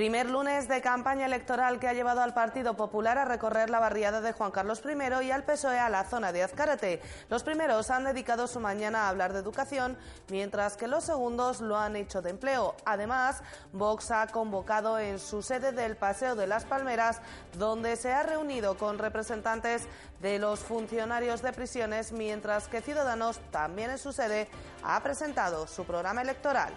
Primer 0.00 0.30
lunes 0.30 0.66
de 0.66 0.80
campaña 0.80 1.26
electoral 1.26 1.78
que 1.78 1.86
ha 1.86 1.92
llevado 1.92 2.22
al 2.22 2.32
Partido 2.32 2.72
Popular 2.72 3.18
a 3.18 3.26
recorrer 3.26 3.68
la 3.68 3.80
barriada 3.80 4.22
de 4.22 4.32
Juan 4.32 4.50
Carlos 4.50 4.80
I 4.82 5.26
y 5.26 5.30
al 5.30 5.44
PSOE 5.44 5.78
a 5.78 5.90
la 5.90 6.04
zona 6.04 6.32
de 6.32 6.42
Azcárate. 6.42 7.02
Los 7.28 7.42
primeros 7.42 7.90
han 7.90 8.04
dedicado 8.04 8.46
su 8.46 8.60
mañana 8.60 9.02
a 9.02 9.08
hablar 9.10 9.34
de 9.34 9.40
educación, 9.40 9.98
mientras 10.30 10.78
que 10.78 10.88
los 10.88 11.04
segundos 11.04 11.60
lo 11.60 11.76
han 11.76 11.96
hecho 11.96 12.22
de 12.22 12.30
empleo. 12.30 12.76
Además, 12.86 13.42
Vox 13.74 14.10
ha 14.10 14.26
convocado 14.28 14.98
en 14.98 15.18
su 15.18 15.42
sede 15.42 15.70
del 15.72 15.98
Paseo 15.98 16.34
de 16.34 16.46
las 16.46 16.64
Palmeras, 16.64 17.20
donde 17.58 17.96
se 17.96 18.10
ha 18.10 18.22
reunido 18.22 18.78
con 18.78 18.98
representantes 18.98 19.86
de 20.22 20.38
los 20.38 20.60
funcionarios 20.60 21.42
de 21.42 21.52
prisiones, 21.52 22.12
mientras 22.12 22.68
que 22.68 22.80
Ciudadanos, 22.80 23.38
también 23.50 23.90
en 23.90 23.98
su 23.98 24.14
sede, 24.14 24.48
ha 24.82 24.98
presentado 25.02 25.66
su 25.66 25.84
programa 25.84 26.22
electoral. 26.22 26.72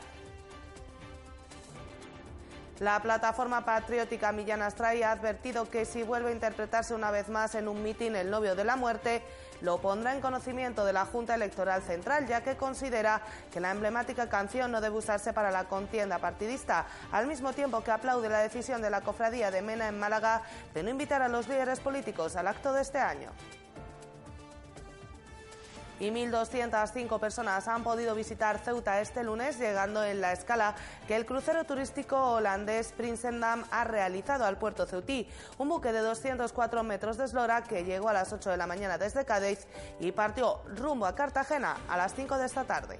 La 2.83 2.99
plataforma 2.99 3.63
patriótica 3.63 4.33
Millán 4.33 4.61
Astray 4.61 5.03
ha 5.03 5.13
advertido 5.13 5.69
que 5.69 5.85
si 5.85 6.03
vuelve 6.03 6.31
a 6.31 6.33
interpretarse 6.33 6.93
una 6.93 7.11
vez 7.11 7.29
más 7.29 7.55
en 7.55 7.69
un 7.69 7.81
mitin 7.81 8.17
el 8.17 8.29
novio 8.29 8.55
de 8.55 8.65
la 8.65 8.75
muerte, 8.75 9.23
lo 9.61 9.77
pondrá 9.77 10.13
en 10.13 10.19
conocimiento 10.19 10.83
de 10.83 10.91
la 10.91 11.05
Junta 11.05 11.33
Electoral 11.33 11.81
Central, 11.81 12.27
ya 12.27 12.43
que 12.43 12.57
considera 12.57 13.21
que 13.53 13.61
la 13.61 13.71
emblemática 13.71 14.27
canción 14.27 14.69
no 14.69 14.81
debe 14.81 14.97
usarse 14.97 15.31
para 15.31 15.49
la 15.49 15.63
contienda 15.63 16.19
partidista, 16.19 16.85
al 17.13 17.25
mismo 17.25 17.53
tiempo 17.53 17.81
que 17.85 17.91
aplaude 17.91 18.27
la 18.27 18.39
decisión 18.39 18.81
de 18.81 18.89
la 18.89 18.99
cofradía 18.99 19.49
de 19.49 19.61
Mena 19.61 19.87
en 19.87 19.97
Málaga 19.97 20.41
de 20.73 20.83
no 20.83 20.89
invitar 20.89 21.21
a 21.21 21.29
los 21.29 21.47
líderes 21.47 21.79
políticos 21.79 22.35
al 22.35 22.49
acto 22.49 22.73
de 22.73 22.81
este 22.81 22.97
año 22.97 23.31
y 26.03 26.11
1.205 26.11 27.17
personas 27.17 27.69
han 27.69 27.81
podido 27.81 28.13
visitar 28.13 28.59
Ceuta 28.59 28.99
este 28.99 29.23
lunes, 29.23 29.57
llegando 29.57 30.03
en 30.03 30.19
la 30.19 30.33
escala 30.33 30.75
que 31.07 31.15
el 31.15 31.25
crucero 31.25 31.63
turístico 31.63 32.17
holandés 32.33 32.91
Prinsendam 32.91 33.63
ha 33.71 33.85
realizado 33.85 34.43
al 34.43 34.57
puerto 34.57 34.85
ceutí. 34.85 35.29
Un 35.57 35.69
buque 35.69 35.93
de 35.93 35.99
204 35.99 36.83
metros 36.83 37.17
de 37.17 37.23
eslora 37.23 37.63
que 37.63 37.85
llegó 37.85 38.09
a 38.09 38.13
las 38.13 38.33
8 38.33 38.49
de 38.49 38.57
la 38.57 38.67
mañana 38.67 38.97
desde 38.97 39.23
Cádiz 39.23 39.65
y 40.01 40.11
partió 40.11 40.61
rumbo 40.75 41.05
a 41.05 41.15
Cartagena 41.15 41.77
a 41.87 41.95
las 41.95 42.13
5 42.13 42.37
de 42.37 42.45
esta 42.47 42.65
tarde. 42.65 42.99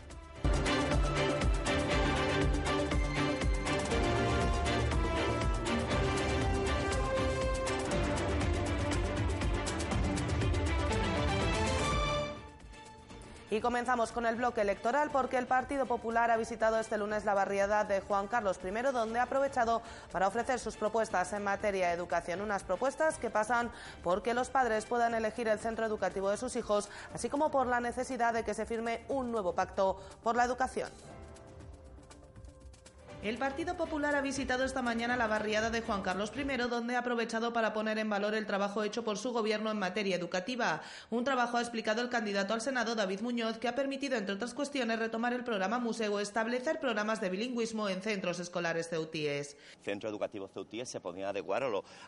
Y 13.51 13.59
comenzamos 13.59 14.13
con 14.13 14.25
el 14.25 14.37
bloque 14.37 14.61
electoral 14.61 15.09
porque 15.11 15.37
el 15.37 15.45
Partido 15.45 15.85
Popular 15.85 16.31
ha 16.31 16.37
visitado 16.37 16.79
este 16.79 16.97
lunes 16.97 17.25
la 17.25 17.33
barriada 17.33 17.83
de 17.83 17.99
Juan 17.99 18.29
Carlos 18.29 18.57
I, 18.63 18.71
donde 18.93 19.19
ha 19.19 19.23
aprovechado 19.23 19.81
para 20.09 20.29
ofrecer 20.29 20.57
sus 20.57 20.77
propuestas 20.77 21.33
en 21.33 21.43
materia 21.43 21.89
de 21.89 21.93
educación. 21.93 22.39
Unas 22.39 22.63
propuestas 22.63 23.17
que 23.17 23.29
pasan 23.29 23.69
por 24.05 24.23
que 24.23 24.33
los 24.33 24.49
padres 24.49 24.85
puedan 24.85 25.15
elegir 25.15 25.49
el 25.49 25.59
centro 25.59 25.85
educativo 25.85 26.29
de 26.29 26.37
sus 26.37 26.55
hijos, 26.55 26.87
así 27.13 27.27
como 27.27 27.51
por 27.51 27.67
la 27.67 27.81
necesidad 27.81 28.33
de 28.33 28.45
que 28.45 28.53
se 28.53 28.65
firme 28.65 29.03
un 29.09 29.33
nuevo 29.33 29.53
pacto 29.53 29.99
por 30.23 30.37
la 30.37 30.45
educación. 30.45 30.89
El 33.23 33.37
Partido 33.37 33.77
Popular 33.77 34.15
ha 34.15 34.21
visitado 34.21 34.63
esta 34.65 34.81
mañana 34.81 35.15
la 35.15 35.27
barriada 35.27 35.69
de 35.69 35.81
Juan 35.81 36.01
Carlos 36.01 36.31
I, 36.35 36.57
donde 36.67 36.95
ha 36.95 36.99
aprovechado 36.99 37.53
para 37.53 37.71
poner 37.71 37.99
en 37.99 38.09
valor 38.09 38.33
el 38.33 38.47
trabajo 38.47 38.83
hecho 38.83 39.03
por 39.03 39.19
su 39.19 39.31
gobierno 39.31 39.69
en 39.69 39.77
materia 39.77 40.15
educativa. 40.15 40.81
Un 41.11 41.23
trabajo 41.23 41.57
ha 41.57 41.61
explicado 41.61 42.01
el 42.01 42.09
candidato 42.09 42.55
al 42.55 42.61
Senado, 42.61 42.95
David 42.95 43.21
Muñoz, 43.21 43.59
que 43.59 43.67
ha 43.67 43.75
permitido, 43.75 44.17
entre 44.17 44.33
otras 44.33 44.55
cuestiones, 44.55 44.97
retomar 44.97 45.33
el 45.33 45.43
programa 45.43 45.77
Museo, 45.77 46.19
establecer 46.19 46.79
programas 46.79 47.21
de 47.21 47.29
bilingüismo 47.29 47.89
en 47.89 48.01
centros 48.01 48.39
escolares 48.39 48.89
ceutíes. 48.89 49.55
El 49.77 49.83
centro 49.83 50.09
educativo 50.09 50.47
ceutíes 50.47 50.89
se 50.89 50.99
ponía 50.99 51.27
a 51.27 51.29
adecuar 51.29 51.63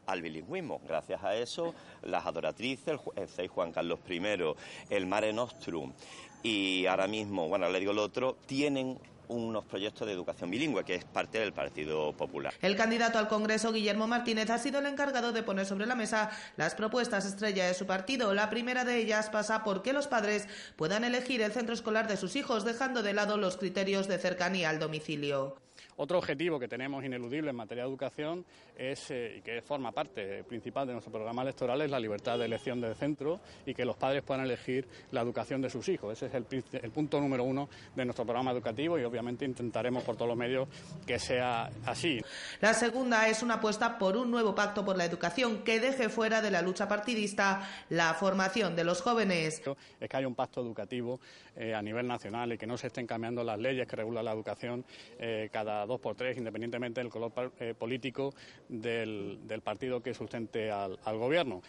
al 0.07 0.21
bilingüismo. 0.23 0.81
Gracias 0.87 1.23
a 1.23 1.35
eso, 1.35 1.75
las 2.01 2.25
adoratrices, 2.25 2.99
el 3.15 3.27
6 3.27 3.51
Juan 3.51 3.71
Carlos 3.71 3.99
I, 4.09 4.55
el 4.89 5.05
Mare 5.05 5.31
Nostrum 5.31 5.93
y 6.41 6.85
ahora 6.87 7.07
mismo, 7.07 7.47
bueno, 7.47 7.69
le 7.69 7.79
digo 7.79 7.93
el 7.93 7.99
otro, 7.99 8.35
tienen 8.45 8.99
unos 9.27 9.65
proyectos 9.65 10.07
de 10.07 10.13
educación 10.13 10.49
bilingüe, 10.49 10.83
que 10.83 10.95
es 10.95 11.05
parte 11.05 11.39
del 11.39 11.53
Partido 11.53 12.13
Popular. 12.13 12.53
El 12.61 12.75
candidato 12.75 13.17
al 13.17 13.27
Congreso, 13.27 13.71
Guillermo 13.71 14.07
Martínez, 14.07 14.49
ha 14.49 14.57
sido 14.57 14.79
el 14.79 14.85
encargado 14.85 15.31
de 15.31 15.43
poner 15.43 15.65
sobre 15.65 15.85
la 15.85 15.95
mesa 15.95 16.29
las 16.57 16.75
propuestas 16.75 17.25
estrella 17.25 17.65
de 17.65 17.73
su 17.73 17.85
partido. 17.85 18.33
La 18.33 18.49
primera 18.49 18.85
de 18.85 18.97
ellas 18.97 19.29
pasa 19.29 19.63
por 19.63 19.81
que 19.81 19.93
los 19.93 20.07
padres 20.07 20.47
puedan 20.75 21.03
elegir 21.03 21.41
el 21.41 21.51
centro 21.51 21.73
escolar 21.73 22.07
de 22.07 22.17
sus 22.17 22.35
hijos, 22.35 22.63
dejando 22.63 23.03
de 23.03 23.13
lado 23.13 23.37
los 23.37 23.57
criterios 23.57 24.07
de 24.07 24.17
cercanía 24.17 24.69
al 24.69 24.79
domicilio. 24.79 25.57
Otro 25.97 26.17
objetivo 26.17 26.59
que 26.59 26.67
tenemos 26.67 27.03
ineludible 27.03 27.51
en 27.51 27.55
materia 27.55 27.83
de 27.83 27.89
educación 27.89 28.45
es, 28.77 29.11
eh, 29.11 29.35
y 29.37 29.41
que 29.41 29.61
forma 29.61 29.91
parte 29.91 30.43
principal 30.43 30.87
de 30.87 30.93
nuestro 30.93 31.11
programa 31.11 31.41
electoral 31.41 31.81
es 31.81 31.91
la 31.91 31.99
libertad 31.99 32.39
de 32.39 32.45
elección 32.45 32.81
del 32.81 32.95
centro 32.95 33.39
y 33.65 33.73
que 33.73 33.85
los 33.85 33.95
padres 33.95 34.23
puedan 34.23 34.45
elegir 34.45 34.87
la 35.11 35.21
educación 35.21 35.61
de 35.61 35.69
sus 35.69 35.87
hijos. 35.89 36.13
Ese 36.13 36.27
es 36.27 36.33
el, 36.33 36.45
el 36.81 36.91
punto 36.91 37.19
número 37.19 37.43
uno 37.43 37.69
de 37.95 38.05
nuestro 38.05 38.25
programa 38.25 38.51
educativo 38.51 38.97
y 38.97 39.03
obviamente 39.03 39.45
intentaremos 39.45 40.03
por 40.03 40.15
todos 40.15 40.29
los 40.29 40.37
medios 40.37 40.67
que 41.05 41.19
sea 41.19 41.69
así. 41.85 42.19
La 42.61 42.73
segunda 42.73 43.27
es 43.27 43.43
una 43.43 43.55
apuesta 43.55 43.97
por 43.97 44.17
un 44.17 44.31
nuevo 44.31 44.55
pacto 44.55 44.83
por 44.83 44.97
la 44.97 45.05
educación 45.05 45.63
que 45.63 45.79
deje 45.79 46.09
fuera 46.09 46.41
de 46.41 46.51
la 46.51 46.61
lucha 46.61 46.87
partidista 46.87 47.67
la 47.89 48.13
formación 48.13 48.75
de 48.75 48.83
los 48.83 49.01
jóvenes. 49.01 49.61
Es 49.99 50.09
que 50.09 50.17
hay 50.17 50.25
un 50.25 50.35
pacto 50.35 50.61
educativo 50.61 51.19
eh, 51.55 51.73
a 51.73 51.81
nivel 51.81 52.07
nacional 52.07 52.53
y 52.53 52.57
que 52.57 52.65
no 52.65 52.77
se 52.77 52.87
estén 52.87 53.05
cambiando 53.05 53.43
las 53.43 53.59
leyes 53.59 53.87
que 53.87 53.95
regulan 53.95 54.25
la 54.25 54.31
educación 54.31 54.85
eh, 55.19 55.49
cada 55.51 55.82
dos 55.85 55.99
por 55.99 56.15
tres, 56.15 56.37
independientemente 56.37 57.01
del 57.01 57.09
color 57.09 57.53
eh, 57.59 57.73
político 57.77 58.33
del, 58.67 59.39
partido 59.63 60.01
que 60.01 60.13
sustente 60.13 60.71
al 60.71 61.17
gobierno. 61.17 61.61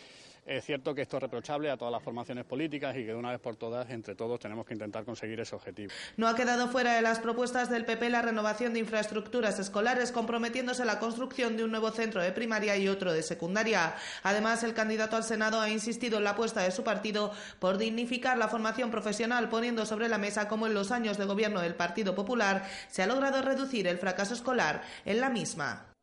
Es 0.46 0.66
cierto 0.66 0.94
que 0.94 1.00
esto 1.02 1.16
es 1.16 1.22
reprochable 1.22 1.70
a 1.70 1.76
todas 1.78 1.90
las 1.90 2.02
formaciones 2.02 2.44
políticas 2.44 2.94
y 2.96 3.00
que 3.00 3.06
de 3.06 3.14
una 3.14 3.30
vez 3.30 3.40
por 3.40 3.56
todas, 3.56 3.88
entre 3.88 4.14
todos, 4.14 4.38
tenemos 4.38 4.66
que 4.66 4.74
intentar 4.74 5.02
conseguir 5.04 5.40
ese 5.40 5.54
objetivo. 5.54 5.90
No 6.18 6.28
ha 6.28 6.36
quedado 6.36 6.68
fuera 6.68 6.94
de 6.94 7.00
las 7.00 7.18
propuestas 7.18 7.70
del 7.70 7.86
PP 7.86 8.10
la 8.10 8.20
renovación 8.20 8.74
de 8.74 8.80
infraestructuras 8.80 9.58
escolares, 9.58 10.12
comprometiéndose 10.12 10.82
a 10.82 10.84
la 10.84 10.98
construcción 10.98 11.56
de 11.56 11.64
un 11.64 11.70
nuevo 11.70 11.90
centro 11.92 12.20
de 12.20 12.30
primaria 12.32 12.76
y 12.76 12.88
otro 12.88 13.14
de 13.14 13.22
secundaria. 13.22 13.94
Además, 14.22 14.62
el 14.64 14.74
candidato 14.74 15.16
al 15.16 15.24
Senado 15.24 15.62
ha 15.62 15.70
insistido 15.70 16.18
en 16.18 16.24
la 16.24 16.30
apuesta 16.30 16.60
de 16.60 16.72
su 16.72 16.84
partido 16.84 17.32
por 17.58 17.78
dignificar 17.78 18.36
la 18.36 18.48
formación 18.48 18.90
profesional, 18.90 19.48
poniendo 19.48 19.86
sobre 19.86 20.10
la 20.10 20.18
mesa 20.18 20.46
cómo 20.46 20.66
en 20.66 20.74
los 20.74 20.90
años 20.90 21.16
de 21.16 21.24
gobierno 21.24 21.62
del 21.62 21.74
Partido 21.74 22.14
Popular 22.14 22.68
se 22.88 23.02
ha 23.02 23.06
logrado 23.06 23.40
reducir 23.40 23.86
el 23.86 23.96
fracaso 23.96 24.34
escolar 24.34 24.82
en 25.06 25.20
la 25.20 25.30
misma. 25.30 25.93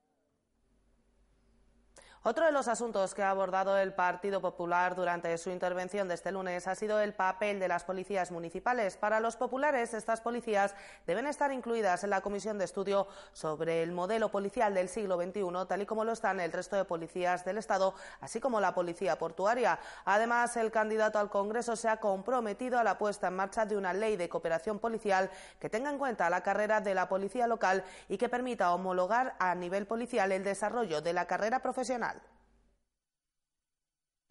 Otro 2.23 2.45
de 2.45 2.51
los 2.51 2.67
asuntos 2.67 3.15
que 3.15 3.23
ha 3.23 3.31
abordado 3.31 3.79
el 3.79 3.93
Partido 3.93 4.41
Popular 4.41 4.93
durante 4.93 5.35
su 5.39 5.49
intervención 5.49 6.07
de 6.07 6.13
este 6.13 6.31
lunes 6.31 6.67
ha 6.67 6.75
sido 6.75 6.99
el 6.99 7.15
papel 7.15 7.59
de 7.59 7.67
las 7.67 7.83
policías 7.83 8.29
municipales. 8.29 8.95
Para 8.95 9.19
los 9.19 9.37
populares, 9.37 9.95
estas 9.95 10.21
policías 10.21 10.75
deben 11.07 11.25
estar 11.25 11.51
incluidas 11.51 12.03
en 12.03 12.11
la 12.11 12.21
comisión 12.21 12.59
de 12.59 12.65
estudio 12.65 13.07
sobre 13.33 13.81
el 13.81 13.91
modelo 13.91 14.29
policial 14.29 14.75
del 14.75 14.87
siglo 14.87 15.19
XXI, 15.19 15.65
tal 15.67 15.81
y 15.81 15.87
como 15.87 16.05
lo 16.05 16.11
están 16.11 16.39
el 16.39 16.51
resto 16.51 16.75
de 16.75 16.85
policías 16.85 17.43
del 17.43 17.57
Estado, 17.57 17.95
así 18.19 18.39
como 18.39 18.61
la 18.61 18.75
policía 18.75 19.17
portuaria. 19.17 19.79
Además, 20.05 20.55
el 20.57 20.69
candidato 20.69 21.17
al 21.17 21.31
Congreso 21.31 21.75
se 21.75 21.89
ha 21.89 21.97
comprometido 21.97 22.77
a 22.77 22.83
la 22.83 22.99
puesta 22.99 23.29
en 23.29 23.35
marcha 23.35 23.65
de 23.65 23.77
una 23.77 23.93
ley 23.93 24.15
de 24.15 24.29
cooperación 24.29 24.77
policial 24.77 25.31
que 25.59 25.71
tenga 25.71 25.89
en 25.89 25.97
cuenta 25.97 26.29
la 26.29 26.43
carrera 26.43 26.81
de 26.81 26.93
la 26.93 27.09
policía 27.09 27.47
local 27.47 27.83
y 28.07 28.19
que 28.19 28.29
permita 28.29 28.75
homologar 28.75 29.33
a 29.39 29.55
nivel 29.55 29.87
policial 29.87 30.31
el 30.31 30.43
desarrollo 30.43 31.01
de 31.01 31.13
la 31.13 31.25
carrera 31.25 31.63
profesional. 31.63 32.10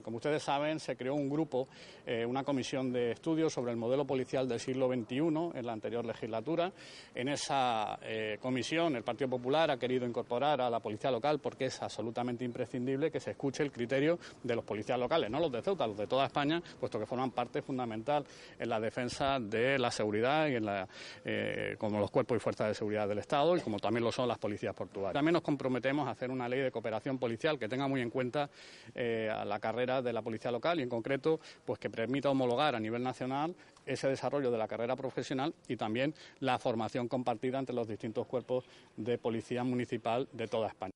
Como 0.03 0.17
ustedes 0.17 0.43
saben, 0.43 0.81
se 0.81 0.97
creó 0.97 1.15
un 1.15 1.29
grupo, 1.29 1.69
eh, 2.07 2.25
una 2.25 2.45
comisión 2.45 2.93
de 2.93 3.13
estudios 3.13 3.53
sobre 3.53 3.73
el 3.73 3.77
modelo 3.77 4.07
policial 4.07 4.49
del 4.49 4.61
siglo 4.61 4.89
XXI 4.89 5.19
en 5.55 5.67
la 5.67 5.73
anterior 5.73 6.05
legislatura. 6.05 6.73
En 7.15 7.29
esa 7.29 7.99
eh, 8.03 8.39
comisión 8.41 8.97
el 8.97 9.03
Partido 9.03 9.31
Popular 9.31 9.71
ha 9.71 9.79
querido 9.79 10.07
incorporar 10.07 10.61
a 10.61 10.71
la 10.71 10.81
policía 10.81 11.11
local 11.11 11.41
porque 11.41 11.67
es 11.67 11.83
absolutamente 11.83 12.45
imprescindible 12.45 13.11
que 13.11 13.21
se 13.21 13.33
escuche 13.33 13.63
el 13.63 13.73
criterio 13.73 14.19
de 14.43 14.55
los 14.55 14.65
policías 14.65 14.99
locales, 14.99 15.31
no 15.31 15.41
los 15.41 15.51
de 15.51 15.63
Ceuta, 15.63 15.87
los 15.87 15.97
de 15.97 16.07
toda 16.07 16.27
España, 16.27 16.63
puesto 16.79 16.99
que 16.99 17.07
forman 17.07 17.31
parte 17.31 17.63
fundamental 17.63 18.25
en 18.59 18.69
la 18.69 18.81
defensa 18.81 19.39
de 19.41 19.79
la 19.79 19.91
seguridad 19.91 20.49
y 20.49 20.57
en 20.57 20.65
la, 20.65 20.89
eh, 21.25 21.77
como 21.79 21.99
los 21.99 22.11
cuerpos 22.11 22.37
y 22.37 22.41
fuerzas 22.41 22.69
de 22.69 22.75
seguridad 22.75 23.09
del 23.09 23.19
Estado 23.19 23.57
y 23.57 23.61
como 23.61 23.79
también 23.79 24.05
lo 24.05 24.13
son 24.13 24.29
las 24.29 24.39
policías 24.39 24.75
portuarias. 24.75 25.15
También 25.15 25.35
nos 25.35 25.43
comprometemos 25.43 26.07
a 26.07 26.13
hacer 26.13 26.31
una 26.31 26.49
ley 26.49 26.61
de 26.61 26.71
cooperación 26.71 27.19
policial 27.19 27.59
que 27.59 27.69
tenga 27.69 27.89
muy 27.89 28.01
en 28.01 28.11
cuenta 28.11 28.49
a 28.95 29.45
la 29.45 29.59
carrera 29.59 29.90
de 30.01 30.13
la 30.13 30.23
policía 30.23 30.53
local 30.53 30.79
y 30.79 30.83
en 30.83 30.89
concreto 30.89 31.41
pues 31.65 31.79
que 31.81 31.91
permita 31.91 32.31
homologar 32.31 32.77
a 32.77 32.81
nivel 32.81 33.03
nacional 33.03 33.55
ese 33.85 34.09
desarrollo 34.09 34.51
de 34.51 34.59
la 34.59 34.69
carrera 34.69 34.95
profesional 34.95 35.53
y 35.67 35.77
también 35.77 36.15
la 36.39 36.59
formación 36.59 37.09
compartida 37.09 37.59
entre 37.59 37.75
los 37.75 37.89
distintos 37.89 38.27
cuerpos 38.27 38.65
de 38.97 39.19
policía 39.19 39.65
municipal 39.65 40.29
de 40.33 40.47
toda 40.47 40.69
España. 40.69 40.93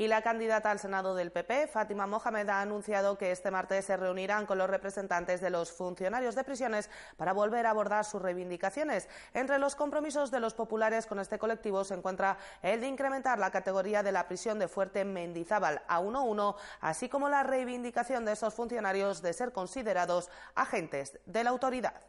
Y 0.00 0.08
la 0.08 0.22
candidata 0.22 0.70
al 0.70 0.78
Senado 0.78 1.14
del 1.14 1.30
PP, 1.30 1.66
Fátima 1.66 2.06
Mohamed, 2.06 2.48
ha 2.48 2.62
anunciado 2.62 3.18
que 3.18 3.32
este 3.32 3.50
martes 3.50 3.84
se 3.84 3.98
reunirán 3.98 4.46
con 4.46 4.56
los 4.56 4.70
representantes 4.70 5.42
de 5.42 5.50
los 5.50 5.72
funcionarios 5.72 6.34
de 6.34 6.42
prisiones 6.42 6.88
para 7.18 7.34
volver 7.34 7.66
a 7.66 7.70
abordar 7.72 8.06
sus 8.06 8.22
reivindicaciones. 8.22 9.10
Entre 9.34 9.58
los 9.58 9.76
compromisos 9.76 10.30
de 10.30 10.40
los 10.40 10.54
populares 10.54 11.04
con 11.04 11.20
este 11.20 11.38
colectivo 11.38 11.84
se 11.84 11.92
encuentra 11.92 12.38
el 12.62 12.80
de 12.80 12.88
incrementar 12.88 13.38
la 13.38 13.50
categoría 13.50 14.02
de 14.02 14.12
la 14.12 14.26
prisión 14.26 14.58
de 14.58 14.68
Fuerte 14.68 15.04
Mendizábal 15.04 15.82
a 15.86 16.00
1-1, 16.00 16.56
así 16.80 17.10
como 17.10 17.28
la 17.28 17.42
reivindicación 17.42 18.24
de 18.24 18.32
esos 18.32 18.54
funcionarios 18.54 19.20
de 19.20 19.34
ser 19.34 19.52
considerados 19.52 20.30
agentes 20.54 21.20
de 21.26 21.44
la 21.44 21.50
autoridad 21.50 22.00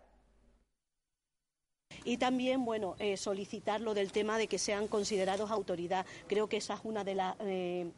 y 2.03 2.18
también, 2.18 2.65
bueno, 2.65 2.95
eh, 3.00 3.18
solicitar 3.18 3.81
lo 3.81 3.94
del 3.94 4.12
tema 4.12 4.38
de 4.38 4.48
que 4.48 4.57
sean 4.57 4.88
considerados 4.88 5.51
autoridad. 5.51 6.06
Creo 6.27 6.48
que 6.48 6.57
esa 6.57 6.74
es 6.75 6.81
una 6.83 7.03
de 7.03 7.15
las 7.15 7.36
eh, 7.42 7.92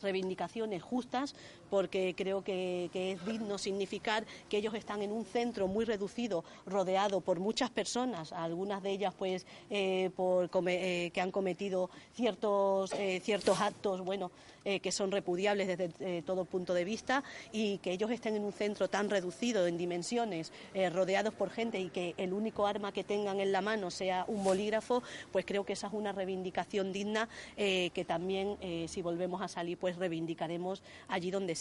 reivindicaciones 0.00 0.82
justas 0.82 1.34
porque 1.72 2.14
creo 2.14 2.44
que, 2.44 2.90
es 2.92 3.24
digno 3.24 3.56
significar 3.56 4.26
que 4.50 4.58
ellos 4.58 4.74
están 4.74 5.00
en 5.00 5.10
un 5.10 5.24
centro 5.24 5.68
muy 5.68 5.86
reducido, 5.86 6.44
rodeado 6.66 7.22
por 7.22 7.40
muchas 7.40 7.70
personas, 7.70 8.30
algunas 8.34 8.82
de 8.82 8.90
ellas 8.90 9.14
pues 9.18 9.46
eh, 9.70 10.10
eh, 10.10 11.10
que 11.14 11.20
han 11.22 11.30
cometido 11.30 11.88
ciertos, 12.14 12.92
eh, 12.92 13.22
ciertos 13.24 13.58
actos 13.58 14.02
bueno, 14.02 14.30
que 14.62 14.92
son 14.92 15.10
repudiables 15.10 15.66
desde 15.66 16.22
todo 16.22 16.44
punto 16.44 16.72
de 16.72 16.84
vista 16.84 17.24
y 17.50 17.78
que 17.78 17.90
ellos 17.90 18.12
estén 18.12 18.36
en 18.36 18.44
un 18.44 18.52
centro 18.52 18.86
tan 18.86 19.10
reducido 19.10 19.66
en 19.66 19.76
dimensiones, 19.76 20.52
rodeados 20.92 21.34
por 21.34 21.50
gente 21.50 21.80
y 21.80 21.88
que 21.88 22.14
el 22.16 22.32
único 22.32 22.64
arma 22.64 22.92
que 22.92 23.02
tengan 23.02 23.40
en 23.40 23.50
la 23.50 23.60
mano 23.60 23.90
sea 23.90 24.24
un 24.28 24.44
bolígrafo, 24.44 25.02
pues 25.32 25.44
creo 25.46 25.64
que 25.64 25.72
esa 25.72 25.88
es 25.88 25.92
una 25.92 26.12
reivindicación 26.12 26.92
digna 26.92 27.28
que 27.56 28.04
también 28.06 28.56
si 28.86 29.02
volvemos 29.02 29.42
a 29.42 29.48
salir 29.48 29.78
pues 29.78 29.96
reivindicaremos 29.96 30.84
allí 31.08 31.32
donde 31.32 31.56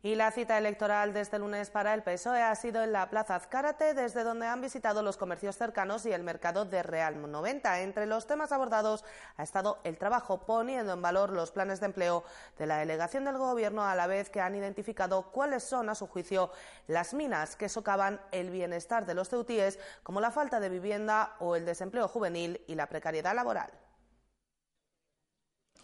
y 0.00 0.14
la 0.14 0.30
cita 0.30 0.56
electoral 0.56 1.12
de 1.12 1.20
este 1.20 1.40
lunes 1.40 1.70
para 1.70 1.92
el 1.92 2.04
PSOE 2.04 2.40
ha 2.40 2.54
sido 2.54 2.84
en 2.84 2.92
la 2.92 3.10
Plaza 3.10 3.34
Azcárate, 3.34 3.94
desde 3.94 4.22
donde 4.22 4.46
han 4.46 4.60
visitado 4.60 5.02
los 5.02 5.16
comercios 5.16 5.56
cercanos 5.56 6.06
y 6.06 6.12
el 6.12 6.22
mercado 6.22 6.64
de 6.64 6.84
Real 6.84 7.20
90. 7.20 7.80
Entre 7.80 8.06
los 8.06 8.26
temas 8.28 8.52
abordados 8.52 9.04
ha 9.36 9.42
estado 9.42 9.78
el 9.82 9.98
trabajo, 9.98 10.46
poniendo 10.46 10.92
en 10.92 11.02
valor 11.02 11.30
los 11.30 11.50
planes 11.50 11.80
de 11.80 11.86
empleo 11.86 12.22
de 12.58 12.66
la 12.66 12.78
delegación 12.78 13.24
del 13.24 13.38
Gobierno, 13.38 13.84
a 13.84 13.96
la 13.96 14.06
vez 14.06 14.30
que 14.30 14.40
han 14.40 14.54
identificado 14.54 15.32
cuáles 15.32 15.64
son, 15.64 15.90
a 15.90 15.96
su 15.96 16.06
juicio, 16.06 16.52
las 16.86 17.12
minas 17.12 17.56
que 17.56 17.68
socavan 17.68 18.20
el 18.30 18.50
bienestar 18.50 19.04
de 19.04 19.14
los 19.14 19.28
ceutíes, 19.28 19.80
como 20.04 20.20
la 20.20 20.30
falta 20.30 20.60
de 20.60 20.68
vivienda 20.68 21.34
o 21.40 21.56
el 21.56 21.64
desempleo 21.64 22.06
juvenil 22.06 22.62
y 22.68 22.76
la 22.76 22.86
precariedad 22.86 23.34
laboral. 23.34 23.87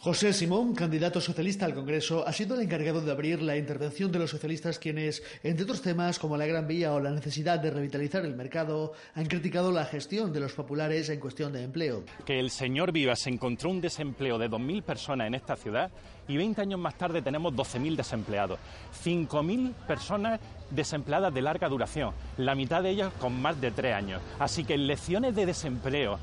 José 0.04 0.34
Simón, 0.34 0.74
candidato 0.74 1.18
socialista 1.18 1.64
al 1.64 1.72
Congreso, 1.72 2.28
ha 2.28 2.32
sido 2.34 2.56
el 2.56 2.60
encargado 2.60 3.00
de 3.00 3.10
abrir 3.10 3.40
la 3.40 3.56
intervención 3.56 4.12
de 4.12 4.18
los 4.18 4.28
socialistas 4.28 4.78
quienes, 4.78 5.22
entre 5.42 5.64
otros 5.64 5.80
temas 5.80 6.18
como 6.18 6.36
la 6.36 6.44
Gran 6.44 6.68
Vía 6.68 6.92
o 6.92 7.00
la 7.00 7.10
necesidad 7.10 7.58
de 7.58 7.70
revitalizar 7.70 8.22
el 8.22 8.36
mercado, 8.36 8.92
han 9.14 9.24
criticado 9.24 9.72
la 9.72 9.86
gestión 9.86 10.30
de 10.30 10.40
los 10.40 10.52
populares 10.52 11.08
en 11.08 11.20
cuestión 11.20 11.54
de 11.54 11.62
empleo. 11.62 12.04
Que 12.26 12.38
el 12.38 12.50
señor 12.50 12.92
Vivas 12.92 13.26
encontró 13.26 13.70
un 13.70 13.80
desempleo 13.80 14.36
de 14.36 14.50
2.000 14.50 14.82
personas 14.82 15.26
en 15.26 15.36
esta 15.36 15.56
ciudad 15.56 15.90
y 16.28 16.36
20 16.36 16.60
años 16.60 16.80
más 16.80 16.98
tarde 16.98 17.22
tenemos 17.22 17.54
12.000 17.54 17.96
desempleados. 17.96 18.58
5.000 19.02 19.72
personas 19.86 20.38
desempleadas 20.68 21.32
de 21.32 21.40
larga 21.40 21.66
duración, 21.70 22.12
la 22.36 22.54
mitad 22.54 22.82
de 22.82 22.90
ellas 22.90 23.10
con 23.18 23.40
más 23.40 23.58
de 23.58 23.70
tres 23.70 23.94
años. 23.94 24.20
Así 24.38 24.64
que 24.64 24.76
lecciones 24.76 25.34
de 25.34 25.46
desempleo, 25.46 26.18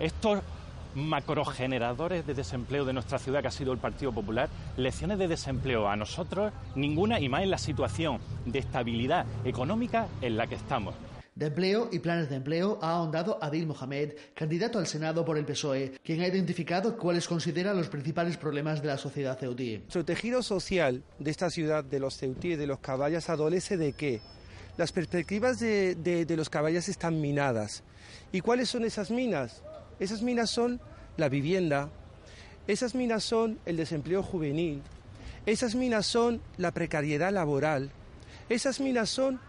estos 0.00 0.40
macrogeneradores 0.94 2.26
de 2.26 2.34
desempleo 2.34 2.84
de 2.84 2.92
nuestra 2.92 3.18
ciudad, 3.18 3.42
que 3.42 3.48
ha 3.48 3.52
sido 3.52 3.72
el 3.72 3.78
Partido 3.78 4.12
Popular, 4.12 4.48
lecciones 4.76 5.18
de 5.18 5.28
desempleo 5.28 5.88
a 5.88 5.96
nosotros, 5.96 6.52
ninguna, 6.74 7.20
y 7.20 7.28
más 7.28 7.42
en 7.42 7.50
la 7.50 7.58
situación 7.58 8.18
de 8.46 8.58
estabilidad 8.58 9.26
económica 9.44 10.08
en 10.20 10.36
la 10.36 10.46
que 10.46 10.54
estamos. 10.54 10.94
De 11.34 11.46
empleo 11.46 11.88
y 11.90 11.98
planes 11.98 12.30
de 12.30 12.36
empleo 12.36 12.78
ha 12.80 12.92
ahondado 12.92 13.38
Adil 13.42 13.66
Mohamed, 13.66 14.12
candidato 14.34 14.78
al 14.78 14.86
Senado 14.86 15.24
por 15.24 15.36
el 15.36 15.44
PSOE, 15.44 15.98
quien 16.04 16.20
ha 16.20 16.28
identificado 16.28 16.96
cuáles 16.96 17.26
considera 17.26 17.74
los 17.74 17.88
principales 17.88 18.36
problemas 18.36 18.80
de 18.80 18.86
la 18.86 18.98
sociedad 18.98 19.36
ceutí. 19.36 19.82
Su 19.88 20.04
tejido 20.04 20.44
social 20.44 21.02
de 21.18 21.32
esta 21.32 21.50
ciudad, 21.50 21.82
de 21.82 21.98
los 21.98 22.16
ceutíes, 22.16 22.56
de 22.56 22.68
los 22.68 22.78
caballas, 22.78 23.30
adolece 23.30 23.76
de 23.76 23.94
qué? 23.94 24.20
Las 24.76 24.92
perspectivas 24.92 25.58
de, 25.58 25.96
de 25.96 26.36
los 26.36 26.48
caballas 26.48 26.88
están 26.88 27.20
minadas. 27.20 27.82
¿Y 28.30 28.40
cuáles 28.40 28.68
son 28.68 28.84
esas 28.84 29.10
minas? 29.10 29.64
Esas 30.00 30.22
minas 30.22 30.50
son 30.50 30.80
la 31.16 31.28
vivienda, 31.28 31.88
esas 32.66 32.94
minas 32.94 33.24
son 33.24 33.58
el 33.66 33.76
desempleo 33.76 34.22
juvenil, 34.22 34.82
esas 35.46 35.74
minas 35.74 36.06
son 36.06 36.40
la 36.56 36.72
precariedad 36.72 37.32
laboral, 37.32 37.90
esas 38.48 38.80
minas 38.80 39.10
son 39.10 39.40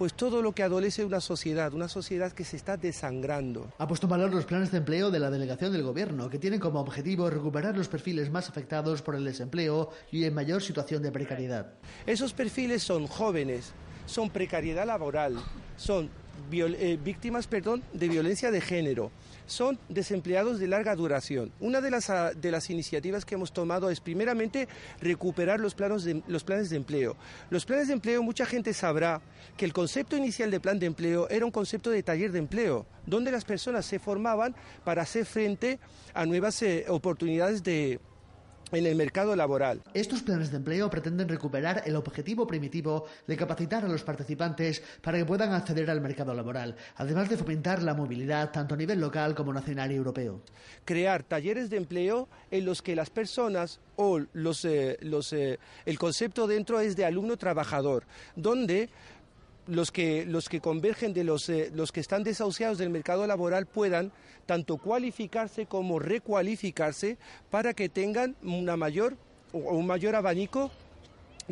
pues 0.00 0.14
todo 0.14 0.40
lo 0.40 0.52
que 0.52 0.62
adolece 0.62 1.04
una 1.04 1.20
sociedad, 1.20 1.74
una 1.74 1.86
sociedad 1.86 2.32
que 2.32 2.42
se 2.42 2.56
está 2.56 2.78
desangrando. 2.78 3.70
Ha 3.76 3.86
puesto 3.86 4.06
en 4.06 4.10
valor 4.12 4.32
los 4.32 4.46
planes 4.46 4.70
de 4.70 4.78
empleo 4.78 5.10
de 5.10 5.18
la 5.18 5.30
delegación 5.30 5.72
del 5.72 5.82
gobierno, 5.82 6.30
que 6.30 6.38
tienen 6.38 6.58
como 6.58 6.80
objetivo 6.80 7.28
recuperar 7.28 7.76
los 7.76 7.88
perfiles 7.88 8.30
más 8.30 8.48
afectados 8.48 9.02
por 9.02 9.14
el 9.14 9.24
desempleo 9.24 9.90
y 10.10 10.24
en 10.24 10.32
mayor 10.32 10.62
situación 10.62 11.02
de 11.02 11.12
precariedad. 11.12 11.74
Esos 12.06 12.32
perfiles 12.32 12.82
son 12.82 13.06
jóvenes, 13.08 13.72
son 14.06 14.30
precariedad 14.30 14.86
laboral, 14.86 15.36
son 15.76 16.08
eh, 16.50 16.98
víctimas 17.04 17.46
perdón, 17.46 17.82
de 17.92 18.08
violencia 18.08 18.50
de 18.50 18.62
género, 18.62 19.10
son 19.50 19.78
desempleados 19.88 20.58
de 20.58 20.68
larga 20.68 20.94
duración. 20.94 21.52
Una 21.60 21.80
de 21.80 21.90
las, 21.90 22.08
ah, 22.10 22.32
de 22.32 22.50
las 22.50 22.70
iniciativas 22.70 23.24
que 23.24 23.34
hemos 23.34 23.52
tomado 23.52 23.90
es 23.90 24.00
primeramente 24.00 24.68
recuperar 25.00 25.60
los, 25.60 25.74
planos 25.74 26.04
de, 26.04 26.22
los 26.28 26.44
planes 26.44 26.70
de 26.70 26.76
empleo. 26.76 27.16
Los 27.50 27.66
planes 27.66 27.88
de 27.88 27.94
empleo, 27.94 28.22
mucha 28.22 28.46
gente 28.46 28.72
sabrá 28.72 29.20
que 29.56 29.64
el 29.64 29.72
concepto 29.72 30.16
inicial 30.16 30.50
de 30.50 30.60
plan 30.60 30.78
de 30.78 30.86
empleo 30.86 31.28
era 31.28 31.44
un 31.44 31.50
concepto 31.50 31.90
de 31.90 32.02
taller 32.02 32.32
de 32.32 32.38
empleo, 32.38 32.86
donde 33.06 33.32
las 33.32 33.44
personas 33.44 33.84
se 33.84 33.98
formaban 33.98 34.54
para 34.84 35.02
hacer 35.02 35.26
frente 35.26 35.78
a 36.14 36.24
nuevas 36.26 36.62
eh, 36.62 36.86
oportunidades 36.88 37.62
de, 37.62 37.98
en 38.72 38.86
el 38.86 38.96
mercado 38.96 39.34
laboral. 39.36 39.82
Estos 39.94 40.22
planes 40.22 40.50
de 40.50 40.58
empleo 40.58 40.90
pretenden 40.90 41.28
recuperar 41.28 41.82
el 41.86 41.96
objetivo 41.96 42.46
primitivo 42.46 43.06
de 43.26 43.36
capacitar 43.36 43.84
a 43.84 43.88
los 43.88 44.02
participantes 44.02 44.82
para 45.02 45.18
que 45.18 45.24
puedan 45.24 45.52
acceder 45.52 45.90
al 45.90 46.00
mercado 46.00 46.34
laboral, 46.34 46.76
además 46.96 47.28
de 47.28 47.36
fomentar 47.36 47.82
la 47.82 47.94
movilidad 47.94 48.50
tanto 48.50 48.74
a 48.74 48.78
nivel 48.78 49.00
local 49.00 49.34
como 49.34 49.52
nacional 49.52 49.92
y 49.92 49.96
europeo. 49.96 50.40
Crear 50.84 51.22
talleres 51.22 51.70
de 51.70 51.76
empleo 51.76 52.28
en 52.50 52.64
los 52.64 52.82
que 52.82 52.96
las 52.96 53.10
personas 53.10 53.80
o 53.96 54.20
los, 54.32 54.64
eh, 54.64 54.98
los, 55.02 55.32
eh, 55.32 55.58
el 55.84 55.98
concepto 55.98 56.46
dentro 56.46 56.80
es 56.80 56.96
de 56.96 57.04
alumno 57.04 57.36
trabajador, 57.36 58.04
donde 58.36 58.88
los 59.70 59.92
que, 59.92 60.26
los 60.26 60.48
que 60.48 60.60
convergen 60.60 61.14
de 61.14 61.24
los, 61.24 61.48
eh, 61.48 61.70
los 61.74 61.92
que 61.92 62.00
están 62.00 62.24
desahuciados 62.24 62.78
del 62.78 62.90
mercado 62.90 63.26
laboral 63.26 63.66
puedan 63.66 64.12
tanto 64.46 64.76
cualificarse 64.78 65.66
como 65.66 65.98
recualificarse 65.98 67.16
para 67.50 67.72
que 67.72 67.88
tengan 67.88 68.34
una 68.42 68.76
mayor, 68.76 69.16
un 69.52 69.86
mayor 69.86 70.16
abanico 70.16 70.70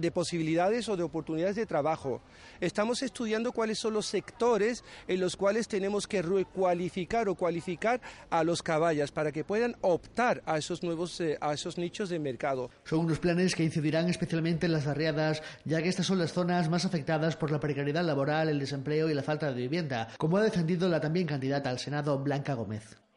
de 0.01 0.11
posibilidades 0.11 0.89
o 0.89 0.97
de 0.97 1.03
oportunidades 1.03 1.57
de 1.57 1.67
trabajo. 1.67 2.21
Estamos 2.61 3.03
estudiando 3.03 3.53
cuáles 3.53 3.79
son 3.79 3.95
los 3.95 4.07
sectores 4.07 4.85
en 5.07 5.21
los 5.21 5.37
cuales 5.37 5.69
tenemos 5.69 6.07
que 6.07 6.23
recualificar 6.23 7.29
o 7.29 7.35
cualificar 7.35 8.01
a 8.31 8.45
los 8.45 8.63
caballas 8.63 9.13
para 9.13 9.33
que 9.33 9.45
puedan 9.45 9.77
optar 9.81 10.43
a 10.47 10.59
esos 10.59 10.83
nuevos 10.83 11.21
eh, 11.21 11.39
a 11.41 11.53
esos 11.53 11.79
nichos 11.79 12.09
de 12.09 12.19
mercado. 12.19 12.71
Son 12.85 13.01
unos 13.01 13.19
planes 13.19 13.55
que 13.55 13.65
incidirán 13.65 14.09
especialmente 14.09 14.67
en 14.67 14.73
las 14.73 14.87
barriadas, 14.87 15.43
ya 15.65 15.83
que 15.83 15.89
estas 15.89 16.07
son 16.07 16.19
las 16.19 16.33
zonas 16.33 16.69
más 16.69 16.85
afectadas 16.85 17.37
por 17.37 17.51
la 17.51 17.61
precariedad 17.61 18.05
laboral, 18.05 18.49
el 18.49 18.59
desempleo 18.59 19.11
y 19.11 19.15
la 19.15 19.23
falta 19.23 19.51
de 19.53 19.61
vivienda, 19.61 20.09
como 20.19 20.37
ha 20.37 20.43
defendido 20.43 20.89
la 20.89 21.01
también 21.01 21.27
candidata 21.27 21.71
al 21.71 21.79
Senado 21.79 22.19
Blanca 22.19 22.55
Gómez. 22.55 23.08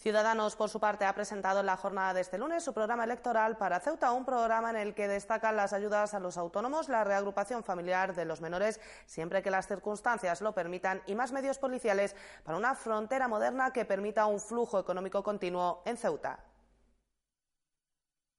Ciudadanos, 0.00 0.56
por 0.56 0.70
su 0.70 0.80
parte, 0.80 1.04
ha 1.04 1.14
presentado 1.14 1.60
en 1.60 1.66
la 1.66 1.76
jornada 1.76 2.14
de 2.14 2.22
este 2.22 2.38
lunes 2.38 2.64
su 2.64 2.72
programa 2.72 3.04
electoral 3.04 3.58
para 3.58 3.80
Ceuta, 3.80 4.12
un 4.12 4.24
programa 4.24 4.70
en 4.70 4.76
el 4.76 4.94
que 4.94 5.08
destacan 5.08 5.56
las 5.56 5.74
ayudas 5.74 6.14
a 6.14 6.20
los 6.20 6.38
autónomos, 6.38 6.88
la 6.88 7.04
reagrupación 7.04 7.62
familiar 7.62 8.14
de 8.14 8.24
los 8.24 8.40
menores, 8.40 8.80
siempre 9.04 9.42
que 9.42 9.50
las 9.50 9.68
circunstancias 9.68 10.40
lo 10.40 10.54
permitan, 10.54 11.02
y 11.04 11.14
más 11.14 11.32
medios 11.32 11.58
policiales 11.58 12.16
para 12.44 12.56
una 12.56 12.74
frontera 12.74 13.28
moderna 13.28 13.74
que 13.74 13.84
permita 13.84 14.24
un 14.24 14.40
flujo 14.40 14.78
económico 14.78 15.22
continuo 15.22 15.82
en 15.84 15.98
Ceuta. 15.98 16.38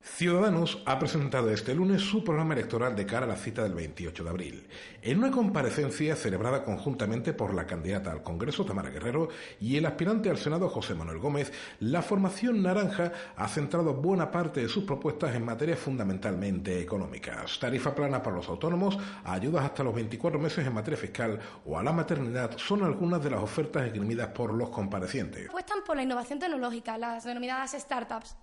Ciudadanos 0.04 0.82
ha 0.88 0.98
presentado 0.98 1.52
este 1.52 1.76
lunes 1.76 2.02
su 2.02 2.24
programa 2.24 2.56
electoral 2.56 2.96
de 2.96 3.06
cara 3.06 3.28
a 3.28 3.30
la 3.30 3.36
cita 3.36 3.62
del 3.62 3.76
28 3.76 4.24
de 4.24 4.30
abril. 4.32 4.68
En 5.04 5.20
una 5.20 5.30
comparecencia 5.30 6.16
celebrada 6.16 6.64
conjuntamente 6.64 7.34
por 7.34 7.54
la 7.54 7.68
candidata 7.68 8.12
al 8.12 8.24
Congreso, 8.24 8.66
Tamara 8.66 8.90
Guerrero, 8.90 9.30
y 9.60 9.78
el 9.78 9.86
aspirante 9.86 10.32
al 10.32 10.40
Senado, 10.40 10.70
José 10.70 10.96
Manuel 10.96 11.20
Gómez, 11.20 11.54
la 11.80 12.02
formación 12.02 12.64
naranja 12.64 13.12
ha 13.36 13.48
centrado 13.48 13.94
buena 13.94 14.32
parte 14.32 14.62
de 14.62 14.70
sus 14.70 14.86
propuestas 14.86 15.36
en 15.36 15.46
materias 15.46 15.78
fundamentalmente 15.78 16.80
económicas. 16.80 17.60
Tarifa 17.60 17.94
plana 17.94 18.24
para 18.24 18.38
los 18.38 18.50
autónomos, 18.50 18.98
ayudas 19.24 19.66
hasta 19.66 19.84
los 19.84 19.94
24 19.94 20.40
meses 20.40 20.66
en 20.66 20.74
materia 20.74 20.98
fiscal 20.98 21.40
o 21.64 21.78
a 21.78 21.84
la 21.84 21.94
maternidad 21.94 22.58
son 22.58 22.84
algunas 22.84 23.24
de 23.24 23.30
las 23.30 23.42
ofertas 23.42 23.86
esgrimidas 23.86 24.30
por 24.30 24.52
los 24.52 24.70
comparecientes. 24.70 25.48
Apuestan 25.48 25.84
por 25.86 25.96
la 25.96 26.02
innovación 26.02 26.40
tecnológica, 26.40 26.98
las 26.98 27.24
denominadas 27.24 27.74
startups 27.74 28.36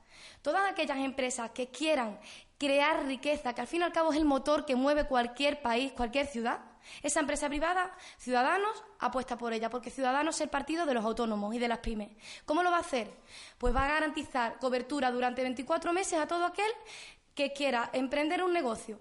Todas 0.43 0.71
aquellas 0.71 0.99
empresas 0.99 1.51
que 1.51 1.69
quieran 1.69 2.19
crear 2.59 3.05
riqueza, 3.07 3.55
que 3.55 3.61
al 3.61 3.67
fin 3.67 3.83
y 3.83 3.85
al 3.85 3.93
cabo 3.93 4.13
es 4.13 4.19
el 4.19 4.25
motor 4.25 4.67
que 4.67 4.77
mueve 4.77 5.05
cualquier 5.05 5.63
país, 5.63 5.93
cualquier 5.93 6.27
ciudad, 6.27 6.61
esa 7.03 7.21
empresa 7.21 7.49
privada, 7.49 7.95
Ciudadanos, 8.19 8.83
apuesta 8.99 9.39
por 9.39 9.53
ella, 9.53 9.71
porque 9.71 9.91
Ciudadanos 9.91 10.37
es 10.37 10.41
el 10.43 10.49
partido 10.49 10.87
de 10.87 10.95
los 10.95 11.05
autónomos 11.05 11.55
y 11.55 11.59
de 11.59 11.69
las 11.69 11.79
pymes. 11.79 12.11
¿Cómo 12.45 12.63
lo 12.63 12.71
va 12.71 12.79
a 12.79 12.81
hacer? 12.81 13.11
Pues 13.59 13.75
va 13.75 13.85
a 13.85 13.89
garantizar 13.89 14.59
cobertura 14.59 15.11
durante 15.11 15.43
24 15.43 15.93
meses 15.93 16.19
a 16.19 16.27
todo 16.27 16.45
aquel 16.45 16.71
que 17.35 17.53
quiera 17.53 17.91
emprender 17.93 18.43
un 18.43 18.53
negocio. 18.53 18.99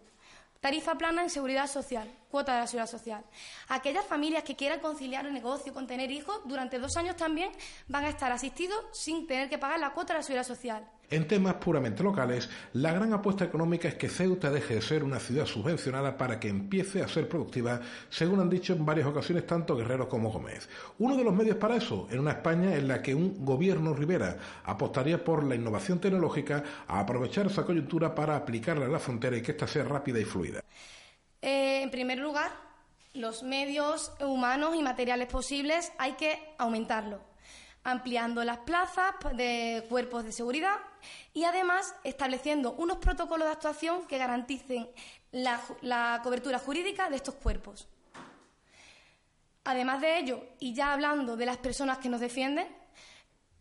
Tarifa 0.60 0.96
plana 0.96 1.22
en 1.22 1.30
seguridad 1.30 1.68
social, 1.68 2.12
cuota 2.30 2.54
de 2.56 2.62
la 2.62 2.68
seguridad 2.68 2.90
social. 2.90 3.24
Aquellas 3.68 4.06
familias 4.06 4.44
que 4.44 4.56
quieran 4.56 4.80
conciliar 4.80 5.26
el 5.26 5.34
negocio 5.34 5.74
con 5.74 5.86
tener 5.86 6.12
hijos, 6.12 6.42
durante 6.46 6.80
dos 6.80 6.98
años 6.98 7.16
también 7.16 7.52
van 7.88 8.06
a 8.06 8.10
estar 8.10 8.32
asistidos 8.32 8.86
sin 8.92 9.28
tener 9.28 9.50
que 9.50 9.60
pagar 9.60 9.80
la 9.80 9.92
cuota 9.92 10.14
de 10.14 10.20
la 10.20 10.24
seguridad 10.24 10.48
social. 10.48 10.88
En 11.10 11.26
temas 11.26 11.54
puramente 11.56 12.04
locales, 12.04 12.50
la 12.74 12.92
gran 12.92 13.14
apuesta 13.14 13.46
económica 13.46 13.88
es 13.88 13.96
que 13.96 14.10
Ceuta 14.10 14.52
deje 14.52 14.76
de 14.76 14.82
ser 14.82 15.06
una 15.06 15.22
ciudad 15.22 15.46
subvencionada 15.46 16.18
para 16.18 16.38
que 16.38 16.50
empiece 16.50 17.02
a 17.02 17.08
ser 17.08 17.30
productiva, 17.30 17.80
según 18.10 18.42
han 18.42 18.50
dicho 18.50 18.74
en 18.74 18.86
varias 18.86 19.08
ocasiones 19.08 19.48
tanto 19.48 19.78
Guerrero 19.78 20.10
como 20.10 20.32
Gómez. 20.32 20.68
Uno 21.00 21.16
de 21.16 21.24
los 21.24 21.34
medios 21.34 21.56
para 21.56 21.78
eso, 21.78 22.10
en 22.12 22.20
una 22.20 22.32
España 22.32 22.76
en 22.76 22.90
la 22.90 23.02
que 23.02 23.16
un 23.16 23.46
gobierno 23.46 23.94
Rivera 23.94 24.36
apostaría 24.66 25.24
por 25.24 25.46
la 25.46 25.56
innovación 25.56 26.00
tecnológica 26.00 26.62
a 26.86 27.00
aprovechar 27.00 27.46
esa 27.46 27.64
coyuntura 27.64 28.14
para 28.14 28.36
aplicarla 28.36 28.88
a 28.88 28.90
la 28.90 29.00
frontera 29.00 29.38
y 29.38 29.42
que 29.42 29.52
ésta 29.52 29.66
sea 29.66 29.86
rápida 29.86 30.20
y 30.20 30.26
fluida. 30.26 30.62
Eh, 31.42 31.84
en 31.84 31.90
primer 31.90 32.18
lugar, 32.18 32.52
los 33.14 33.44
medios 33.44 34.12
humanos 34.20 34.76
y 34.76 34.84
materiales 34.84 35.30
posibles 35.30 35.90
hay 35.98 36.14
que 36.14 36.38
aumentarlo 36.58 37.22
ampliando 37.88 38.44
las 38.44 38.58
plazas 38.58 39.16
de 39.34 39.86
cuerpos 39.88 40.26
de 40.26 40.34
seguridad 40.34 40.76
y 41.34 41.46
además 41.46 41.96
estableciendo 42.04 42.74
unos 42.74 42.98
protocolos 42.98 43.48
de 43.48 43.54
actuación 43.54 44.06
que 44.08 44.18
garanticen 44.18 44.90
la, 45.32 46.20
cobertura 46.22 46.60
jurídica 46.60 47.10
de 47.10 47.16
estos 47.16 47.36
cuerpos. 47.36 47.88
Además 49.64 50.02
de 50.02 50.20
ello, 50.20 50.44
y 50.60 50.74
ya 50.74 50.92
hablando 50.92 51.38
de 51.38 51.46
las 51.46 51.58
personas 51.58 52.00
que 52.00 52.10
nos 52.10 52.20
defienden, 52.20 52.68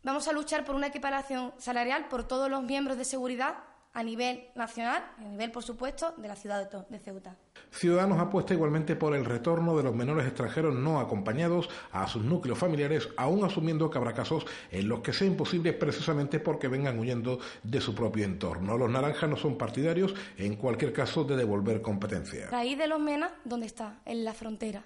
vamos 0.03 0.27
a 0.27 0.33
luchar 0.33 0.65
por 0.65 0.75
una 0.75 0.89
equiparación 0.89 1.55
salarial 1.59 2.09
por 2.09 2.27
todos 2.27 2.51
los 2.51 2.65
miembros 2.65 2.99
de 2.99 3.05
seguridad 3.05 3.55
a 3.97 4.03
nivel 4.03 4.45
nacional, 4.55 5.03
a 5.17 5.23
nivel, 5.23 5.51
por 5.51 5.63
supuesto, 5.63 6.13
de 6.19 6.29
la 6.29 6.37
ciudad 6.37 6.71
de 6.71 6.99
Ceuta. 6.99 7.35
Ciudadanos 7.71 8.21
apuesta 8.21 8.53
igualmente 8.53 8.95
por 8.95 9.17
el 9.17 9.25
retorno 9.25 9.75
de 9.75 9.83
los 9.83 9.95
menores 9.95 10.27
extranjeros 10.27 10.75
no 10.75 11.01
acompañados 11.01 11.71
a 11.93 12.07
sus 12.07 12.23
núcleos 12.23 12.59
familiares, 12.59 13.09
aún 13.17 13.43
asumiendo 13.43 13.89
que 13.89 13.97
habrá 13.97 14.13
casos 14.13 14.45
en 14.71 14.87
los 14.87 15.01
que 15.01 15.15
sea 15.15 15.27
imposible 15.27 15.73
precisamente 15.73 16.41
porque 16.41 16.69
vengan 16.69 16.99
huyendo 16.99 17.39
de 17.63 17.81
su 17.81 17.95
propio 17.95 18.27
entorno. 18.27 18.77
Los 18.77 18.91
naranjas 18.91 19.31
no 19.31 19.37
son 19.37 19.57
partidarios, 19.57 20.15
en 20.37 20.57
cualquier 20.57 20.93
caso, 20.93 21.25
de 21.25 21.35
devolver 21.35 21.81
competencia. 21.81 22.51
Raíz 22.51 22.77
de 22.77 22.89
los 22.89 23.01
MENA, 23.01 23.31
¿dónde 23.45 23.65
está? 23.65 24.01
En 24.05 24.25
la 24.25 24.35
frontera. 24.35 24.85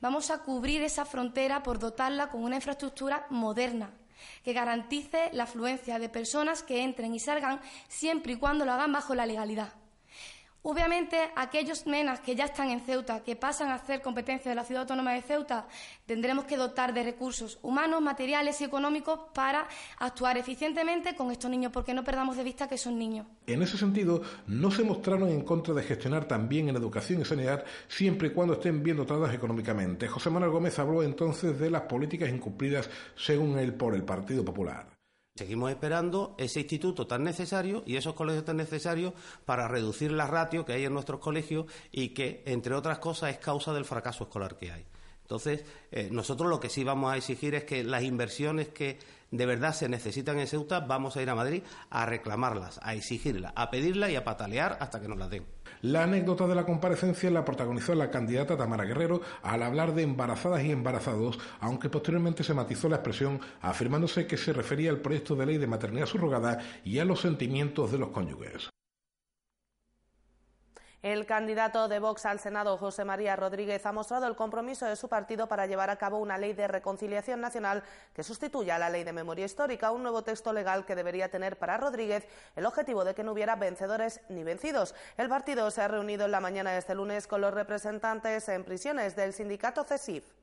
Vamos 0.00 0.32
a 0.32 0.42
cubrir 0.42 0.82
esa 0.82 1.04
frontera 1.04 1.62
por 1.62 1.78
dotarla 1.78 2.28
con 2.28 2.42
una 2.42 2.56
infraestructura 2.56 3.24
moderna, 3.30 3.92
que 4.44 4.52
garantice 4.52 5.30
la 5.32 5.44
afluencia 5.44 5.98
de 5.98 6.08
personas 6.08 6.62
que 6.62 6.82
entren 6.82 7.14
y 7.14 7.20
salgan 7.20 7.60
siempre 7.88 8.34
y 8.34 8.36
cuando 8.36 8.64
lo 8.64 8.72
hagan 8.72 8.92
bajo 8.92 9.14
la 9.14 9.26
legalidad. 9.26 9.81
Obviamente, 10.64 11.16
aquellos 11.34 11.88
menas 11.88 12.20
que 12.20 12.36
ya 12.36 12.44
están 12.44 12.70
en 12.70 12.78
Ceuta, 12.78 13.24
que 13.24 13.34
pasan 13.34 13.70
a 13.70 13.74
hacer 13.74 14.00
competencia 14.00 14.48
de 14.48 14.54
la 14.54 14.62
Ciudad 14.62 14.82
Autónoma 14.82 15.12
de 15.12 15.20
Ceuta, 15.22 15.66
tendremos 16.06 16.44
que 16.44 16.56
dotar 16.56 16.94
de 16.94 17.02
recursos 17.02 17.58
humanos, 17.62 18.00
materiales 18.00 18.60
y 18.60 18.64
económicos 18.64 19.18
para 19.34 19.66
actuar 19.98 20.38
eficientemente 20.38 21.16
con 21.16 21.32
estos 21.32 21.50
niños, 21.50 21.72
porque 21.72 21.92
no 21.92 22.04
perdamos 22.04 22.36
de 22.36 22.44
vista 22.44 22.68
que 22.68 22.78
son 22.78 22.96
niños. 22.96 23.26
En 23.48 23.60
ese 23.60 23.76
sentido, 23.76 24.22
no 24.46 24.70
se 24.70 24.84
mostraron 24.84 25.30
en 25.30 25.42
contra 25.42 25.74
de 25.74 25.82
gestionar 25.82 26.26
también 26.26 26.68
en 26.68 26.76
educación 26.76 27.22
y 27.22 27.24
sanidad, 27.24 27.64
siempre 27.88 28.28
y 28.28 28.30
cuando 28.30 28.54
estén 28.54 28.84
bien 28.84 28.98
dotadas 28.98 29.34
económicamente. 29.34 30.06
José 30.06 30.30
Manuel 30.30 30.52
Gómez 30.52 30.78
habló 30.78 31.02
entonces 31.02 31.58
de 31.58 31.70
las 31.70 31.82
políticas 31.82 32.30
incumplidas, 32.30 32.88
según 33.16 33.58
él, 33.58 33.74
por 33.74 33.96
el 33.96 34.04
Partido 34.04 34.44
Popular. 34.44 34.91
Seguimos 35.34 35.70
esperando 35.70 36.34
ese 36.36 36.60
instituto 36.60 37.06
tan 37.06 37.24
necesario 37.24 37.82
y 37.86 37.96
esos 37.96 38.14
colegios 38.14 38.44
tan 38.44 38.58
necesarios 38.58 39.14
para 39.46 39.66
reducir 39.66 40.12
la 40.12 40.26
ratio 40.26 40.66
que 40.66 40.74
hay 40.74 40.84
en 40.84 40.92
nuestros 40.92 41.20
colegios 41.20 41.64
y 41.90 42.10
que, 42.10 42.42
entre 42.44 42.74
otras 42.74 42.98
cosas, 42.98 43.30
es 43.30 43.38
causa 43.38 43.72
del 43.72 43.86
fracaso 43.86 44.24
escolar 44.24 44.58
que 44.58 44.72
hay. 44.72 44.84
Entonces, 45.32 45.64
eh, 45.90 46.10
nosotros 46.12 46.50
lo 46.50 46.60
que 46.60 46.68
sí 46.68 46.84
vamos 46.84 47.10
a 47.10 47.16
exigir 47.16 47.54
es 47.54 47.64
que 47.64 47.82
las 47.82 48.02
inversiones 48.02 48.68
que 48.68 48.98
de 49.30 49.46
verdad 49.46 49.72
se 49.72 49.88
necesitan 49.88 50.38
en 50.38 50.46
Ceuta, 50.46 50.80
vamos 50.80 51.16
a 51.16 51.22
ir 51.22 51.30
a 51.30 51.34
Madrid 51.34 51.62
a 51.88 52.04
reclamarlas, 52.04 52.78
a 52.82 52.92
exigirlas, 52.92 53.54
a 53.56 53.70
pedirlas 53.70 54.10
y 54.10 54.16
a 54.16 54.24
patalear 54.24 54.76
hasta 54.78 55.00
que 55.00 55.08
nos 55.08 55.16
las 55.16 55.30
den. 55.30 55.46
La 55.80 56.04
anécdota 56.04 56.46
de 56.46 56.54
la 56.54 56.66
comparecencia 56.66 57.30
la 57.30 57.46
protagonizó 57.46 57.94
la 57.94 58.10
candidata 58.10 58.58
Tamara 58.58 58.84
Guerrero 58.84 59.22
al 59.42 59.62
hablar 59.62 59.94
de 59.94 60.02
embarazadas 60.02 60.62
y 60.64 60.70
embarazados, 60.70 61.38
aunque 61.60 61.88
posteriormente 61.88 62.44
se 62.44 62.52
matizó 62.52 62.90
la 62.90 62.96
expresión 62.96 63.40
afirmándose 63.62 64.26
que 64.26 64.36
se 64.36 64.52
refería 64.52 64.90
al 64.90 65.00
proyecto 65.00 65.34
de 65.34 65.46
ley 65.46 65.56
de 65.56 65.66
maternidad 65.66 66.04
subrogada 66.04 66.58
y 66.84 66.98
a 66.98 67.06
los 67.06 67.22
sentimientos 67.22 67.90
de 67.90 67.96
los 67.96 68.10
cónyuges. 68.10 68.68
El 71.02 71.26
candidato 71.26 71.88
de 71.88 71.98
Vox 71.98 72.26
al 72.26 72.38
Senado, 72.38 72.78
José 72.78 73.04
María 73.04 73.34
Rodríguez, 73.34 73.84
ha 73.86 73.90
mostrado 73.90 74.28
el 74.28 74.36
compromiso 74.36 74.86
de 74.86 74.94
su 74.94 75.08
partido 75.08 75.48
para 75.48 75.66
llevar 75.66 75.90
a 75.90 75.96
cabo 75.96 76.18
una 76.18 76.38
ley 76.38 76.52
de 76.52 76.68
reconciliación 76.68 77.40
nacional 77.40 77.82
que 78.14 78.22
sustituya 78.22 78.76
a 78.76 78.78
la 78.78 78.88
ley 78.88 79.02
de 79.02 79.12
memoria 79.12 79.44
histórica, 79.44 79.90
un 79.90 80.04
nuevo 80.04 80.22
texto 80.22 80.52
legal 80.52 80.86
que 80.86 80.94
debería 80.94 81.28
tener 81.28 81.58
para 81.58 81.76
Rodríguez 81.76 82.28
el 82.54 82.66
objetivo 82.66 83.04
de 83.04 83.16
que 83.16 83.24
no 83.24 83.32
hubiera 83.32 83.56
vencedores 83.56 84.20
ni 84.28 84.44
vencidos. 84.44 84.94
El 85.16 85.28
partido 85.28 85.72
se 85.72 85.82
ha 85.82 85.88
reunido 85.88 86.26
en 86.26 86.30
la 86.30 86.40
mañana 86.40 86.70
de 86.70 86.78
este 86.78 86.94
lunes 86.94 87.26
con 87.26 87.40
los 87.40 87.52
representantes 87.52 88.48
en 88.48 88.62
prisiones 88.62 89.16
del 89.16 89.32
sindicato 89.32 89.82
CESIF. 89.82 90.41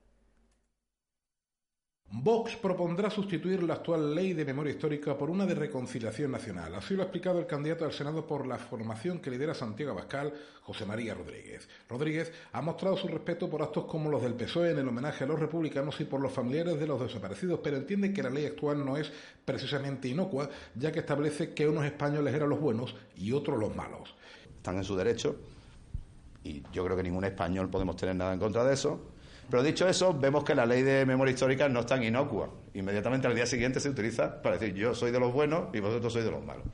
Vox 2.12 2.56
propondrá 2.56 3.12
sustituir 3.12 3.62
la 3.62 3.76
actual 3.76 4.16
ley 4.16 4.34
de 4.34 4.44
memoria 4.44 4.72
histórica 4.72 5.16
por 5.16 5.30
una 5.30 5.46
de 5.46 5.54
reconciliación 5.54 6.32
nacional. 6.32 6.74
Así 6.74 6.96
lo 6.96 7.04
ha 7.04 7.06
explicado 7.06 7.38
el 7.38 7.46
candidato 7.46 7.86
al 7.86 7.94
Senado 7.94 8.26
por 8.26 8.48
la 8.48 8.58
formación 8.58 9.20
que 9.20 9.30
lidera 9.30 9.54
Santiago 9.54 9.92
Abascal, 9.92 10.34
José 10.64 10.88
María 10.88 11.14
Rodríguez. 11.14 11.70
Rodríguez 11.88 12.34
ha 12.52 12.64
mostrado 12.64 12.98
su 12.98 13.08
respeto 13.08 13.48
por 13.48 13.62
actos 13.62 13.86
como 13.86 14.10
los 14.10 14.24
del 14.24 14.34
PSOE 14.34 14.72
en 14.72 14.80
el 14.80 14.88
homenaje 14.88 15.24
a 15.24 15.28
los 15.28 15.40
republicanos 15.40 16.02
y 16.02 16.06
por 16.06 16.20
los 16.20 16.34
familiares 16.34 16.80
de 16.80 16.88
los 16.88 17.00
desaparecidos, 17.00 17.60
pero 17.64 17.78
entiende 17.78 18.12
que 18.12 18.24
la 18.24 18.32
ley 18.32 18.48
actual 18.48 18.84
no 18.84 18.98
es 18.98 19.12
precisamente 19.46 20.08
inocua, 20.08 20.50
ya 20.74 20.92
que 20.92 21.00
establece 21.00 21.54
que 21.54 21.68
unos 21.68 21.86
españoles 21.86 22.34
eran 22.34 22.50
los 22.50 22.60
buenos 22.60 22.96
y 23.18 23.34
otros 23.34 23.60
los 23.60 23.76
malos. 23.76 24.16
Están 24.58 24.78
en 24.78 24.84
su 24.84 24.96
derecho 24.96 25.36
y 26.44 26.64
yo 26.74 26.84
creo 26.86 26.98
que 26.98 27.04
ningún 27.04 27.26
español 27.26 27.70
podemos 27.70 27.96
tener 27.96 28.16
nada 28.16 28.34
en 28.34 28.40
contra 28.40 28.64
de 28.64 28.74
eso 28.74 29.00
pero 29.50 29.64
dicho 29.64 29.88
eso, 29.88 30.14
vemos 30.14 30.44
que 30.44 30.54
la 30.54 30.66
ley 30.66 30.84
de 30.84 31.06
memoria 31.06 31.34
histórica 31.34 31.68
no 31.68 31.80
es 31.80 31.86
tan 31.86 32.04
inocua. 32.04 32.50
Inmediatamente 32.76 33.28
al 33.28 33.36
día 33.36 33.46
siguiente 33.46 33.80
se 33.80 33.90
utiliza 33.90 34.42
para 34.42 34.58
decir 34.58 34.76
yo 34.76 34.94
soy 34.94 35.12
de 35.12 35.20
los 35.20 35.34
buenos 35.34 35.74
y 35.74 35.80
vosotros 35.80 36.14
sois 36.14 36.26
de 36.26 36.32
los 36.32 36.44
malos. 36.44 36.66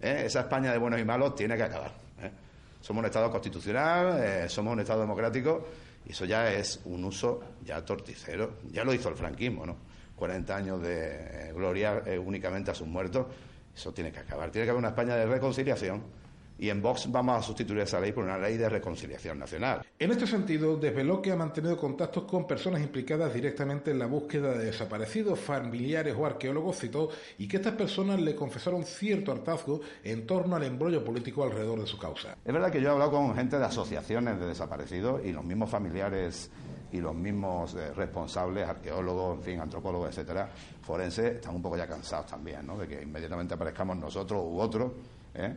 ¿Eh? 0.00 0.24
Esa 0.26 0.40
España 0.40 0.72
de 0.72 0.78
buenos 0.78 1.00
y 1.00 1.04
malos 1.04 1.34
tiene 1.36 1.56
que 1.56 1.62
acabar. 1.62 1.92
¿eh? 2.20 2.30
Somos 2.80 3.00
un 3.00 3.06
Estado 3.06 3.30
constitucional, 3.30 4.18
eh, 4.22 4.48
somos 4.48 4.72
un 4.72 4.80
Estado 4.80 5.02
democrático 5.02 5.68
y 6.04 6.12
eso 6.12 6.24
ya 6.24 6.52
es 6.52 6.80
un 6.84 7.04
uso 7.04 7.42
ya 7.64 7.84
torticero. 7.84 8.58
Ya 8.72 8.82
lo 8.82 8.92
hizo 8.92 9.08
el 9.08 9.14
franquismo, 9.14 9.64
¿no? 9.64 9.76
40 10.16 10.56
años 10.56 10.82
de 10.82 11.52
gloria 11.54 12.02
únicamente 12.24 12.70
a 12.70 12.74
sus 12.74 12.88
muertos. 12.88 13.26
Eso 13.74 13.92
tiene 13.92 14.10
que 14.10 14.20
acabar. 14.20 14.50
Tiene 14.50 14.64
que 14.64 14.70
haber 14.70 14.78
una 14.78 14.88
España 14.88 15.14
de 15.14 15.26
reconciliación 15.26 16.02
y 16.58 16.70
en 16.70 16.80
Vox 16.80 17.10
vamos 17.10 17.38
a 17.38 17.42
sustituir 17.42 17.80
esa 17.80 18.00
ley 18.00 18.12
por 18.12 18.24
una 18.24 18.38
ley 18.38 18.56
de 18.56 18.68
reconciliación 18.68 19.38
nacional. 19.38 19.82
En 19.98 20.10
este 20.10 20.26
sentido, 20.26 20.76
desveló 20.76 21.20
que 21.20 21.32
ha 21.32 21.36
mantenido 21.36 21.76
contactos 21.76 22.24
con 22.24 22.46
personas 22.46 22.80
implicadas 22.82 23.32
directamente 23.34 23.90
en 23.90 23.98
la 23.98 24.06
búsqueda 24.06 24.52
de 24.52 24.66
desaparecidos, 24.66 25.38
familiares 25.38 26.14
o 26.18 26.24
arqueólogos, 26.26 26.78
citó, 26.78 27.10
y 27.38 27.46
que 27.48 27.58
estas 27.58 27.74
personas 27.74 28.20
le 28.20 28.34
confesaron 28.34 28.84
cierto 28.84 29.32
hartazgo 29.32 29.80
en 30.02 30.26
torno 30.26 30.56
al 30.56 30.64
embrollo 30.64 31.04
político 31.04 31.44
alrededor 31.44 31.80
de 31.80 31.86
su 31.86 31.98
causa. 31.98 32.36
Es 32.44 32.52
verdad 32.52 32.70
que 32.70 32.80
yo 32.80 32.88
he 32.88 32.92
hablado 32.92 33.12
con 33.12 33.34
gente 33.34 33.58
de 33.58 33.64
asociaciones 33.64 34.38
de 34.38 34.46
desaparecidos 34.46 35.24
y 35.24 35.32
los 35.32 35.44
mismos 35.44 35.70
familiares 35.70 36.50
y 36.92 37.00
los 37.00 37.14
mismos 37.14 37.74
eh, 37.74 37.92
responsables, 37.92 38.66
arqueólogos, 38.66 39.38
en 39.38 39.42
fin, 39.42 39.60
antropólogos, 39.60 40.10
etcétera, 40.10 40.48
forenses, 40.82 41.36
están 41.36 41.56
un 41.56 41.62
poco 41.62 41.76
ya 41.76 41.86
cansados 41.86 42.26
también, 42.26 42.66
¿no? 42.66 42.78
De 42.78 42.86
que 42.86 43.02
inmediatamente 43.02 43.54
aparezcamos 43.54 43.96
nosotros 43.96 44.42
u 44.44 44.60
otros, 44.60 44.92
¿eh? 45.34 45.54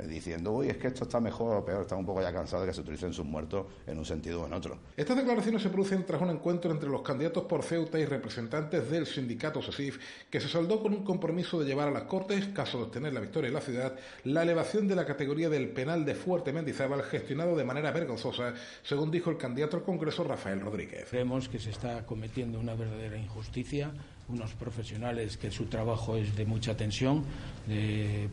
Eh, 0.00 0.06
diciendo, 0.06 0.52
uy, 0.52 0.68
es 0.68 0.76
que 0.76 0.88
esto 0.88 1.04
está 1.04 1.20
mejor 1.20 1.56
o 1.56 1.64
peor, 1.64 1.82
están 1.82 1.98
un 1.98 2.06
poco 2.06 2.22
ya 2.22 2.32
cansados 2.32 2.64
de 2.64 2.70
que 2.70 2.74
se 2.74 2.80
utilicen 2.80 3.12
sus 3.12 3.24
muertos 3.24 3.66
en 3.86 3.98
un 3.98 4.04
sentido 4.04 4.42
o 4.42 4.46
en 4.46 4.52
otro. 4.52 4.78
Estas 4.96 5.16
declaraciones 5.16 5.62
se 5.62 5.68
producen 5.68 6.04
tras 6.04 6.20
un 6.20 6.30
encuentro 6.30 6.70
entre 6.70 6.88
los 6.88 7.02
candidatos 7.02 7.44
por 7.44 7.62
Ceuta 7.62 7.98
y 7.98 8.04
representantes 8.04 8.90
del 8.90 9.06
sindicato 9.06 9.62
SESIF, 9.62 9.98
que 10.30 10.40
se 10.40 10.48
saldó 10.48 10.82
con 10.82 10.92
un 10.92 11.04
compromiso 11.04 11.60
de 11.60 11.66
llevar 11.66 11.88
a 11.88 11.90
las 11.90 12.04
Cortes, 12.04 12.48
caso 12.48 12.78
de 12.78 12.84
obtener 12.84 13.12
la 13.12 13.20
victoria 13.20 13.48
en 13.48 13.54
la 13.54 13.60
ciudad, 13.60 13.94
la 14.24 14.42
elevación 14.42 14.88
de 14.88 14.96
la 14.96 15.06
categoría 15.06 15.48
del 15.48 15.68
penal 15.70 16.04
de 16.04 16.14
Fuerte 16.14 16.52
Mendizábal, 16.52 17.02
gestionado 17.02 17.56
de 17.56 17.64
manera 17.64 17.92
vergonzosa, 17.92 18.54
según 18.82 19.10
dijo 19.10 19.30
el 19.30 19.36
candidato 19.36 19.76
al 19.76 19.82
Congreso 19.82 20.24
Rafael 20.24 20.60
Rodríguez. 20.60 21.06
Creemos 21.10 21.48
que 21.48 21.58
se 21.58 21.70
está 21.70 22.06
cometiendo 22.06 22.58
una 22.58 22.74
verdadera 22.74 23.16
injusticia 23.16 23.92
unos 24.32 24.52
profesionales 24.54 25.36
que 25.36 25.50
su 25.50 25.66
trabajo 25.66 26.16
es 26.16 26.36
de 26.36 26.46
mucha 26.46 26.76
tensión 26.76 27.24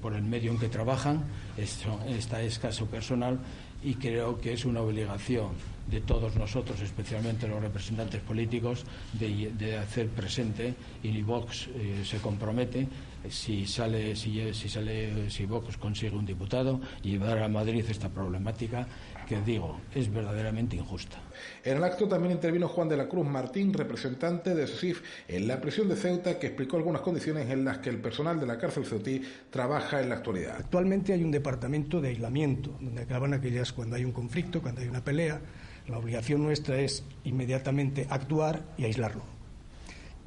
por 0.02 0.14
el 0.14 0.24
medio 0.24 0.52
en 0.52 0.58
que 0.58 0.70
trabajan, 0.70 1.24
está 1.58 2.42
escaso 2.42 2.86
personal 2.88 3.40
y 3.84 3.96
creo 3.96 4.40
que 4.40 4.54
es 4.54 4.66
una 4.66 4.82
obligación 4.82 5.50
de 5.90 6.02
todos 6.02 6.36
nosotros, 6.36 6.82
especialmente 6.82 7.48
los 7.48 7.62
representantes 7.62 8.22
políticos, 8.22 8.84
de, 9.14 9.78
hacer 9.78 10.10
presente 10.10 10.74
y 11.04 11.22
Vox 11.22 11.68
eh, 11.68 12.04
se 12.04 12.18
compromete 12.18 12.88
si 13.30 13.66
sale 13.66 14.16
si, 14.16 14.54
si 14.54 14.70
sale 14.70 15.30
si 15.30 15.46
Vox 15.46 15.78
consigue 15.78 16.16
un 16.16 16.26
diputado 16.26 16.80
llevar 17.04 17.40
a 17.40 17.48
Madrid 17.48 17.86
esta 17.90 18.10
problemática 18.10 18.88
que 19.28 19.40
digo 19.42 19.80
es 19.94 20.12
verdaderamente 20.12 20.76
injusta. 20.76 21.18
En 21.64 21.78
el 21.78 21.84
acto 21.84 22.08
también 22.08 22.34
intervino 22.34 22.68
Juan 22.68 22.90
de 22.90 22.98
la 22.98 23.08
Cruz 23.08 23.28
Martín, 23.28 23.74
representante 23.74 24.56
de 24.56 24.68
SIF 24.68 25.02
en 25.28 25.48
la 25.48 25.60
prisión 25.60 25.90
de 25.90 25.96
Ceuta, 25.96 26.40
que 26.40 26.48
explicó 26.48 26.78
algunas 26.78 27.02
condiciones 27.02 27.50
en 27.50 27.66
las 27.66 27.80
que 27.80 27.90
el 27.90 28.00
personal 28.00 28.40
de 28.40 28.48
la 28.48 28.58
cárcel 28.58 28.86
ceutí 28.86 29.22
trabaja 29.50 30.02
en 30.02 30.10
la 30.10 30.16
actualidad. 30.16 30.56
Actualmente 30.58 31.14
hay 31.14 31.24
un 31.24 31.32
departamento 31.32 32.00
de 32.00 32.10
aislamiento, 32.10 32.76
donde 32.80 33.02
acaban 33.02 33.34
aquellas 33.34 33.74
cuando 33.74 33.96
hay 33.96 34.06
un 34.06 34.14
conflicto, 34.14 34.62
cuando 34.62 34.82
hay 34.82 34.88
una 34.88 35.04
pelea. 35.04 35.42
La 35.88 35.98
obligación 35.98 36.44
nuestra 36.44 36.80
es 36.80 37.04
inmediatamente 37.24 38.08
actuar 38.10 38.64
y 38.78 38.86
aislarlo. 38.86 39.24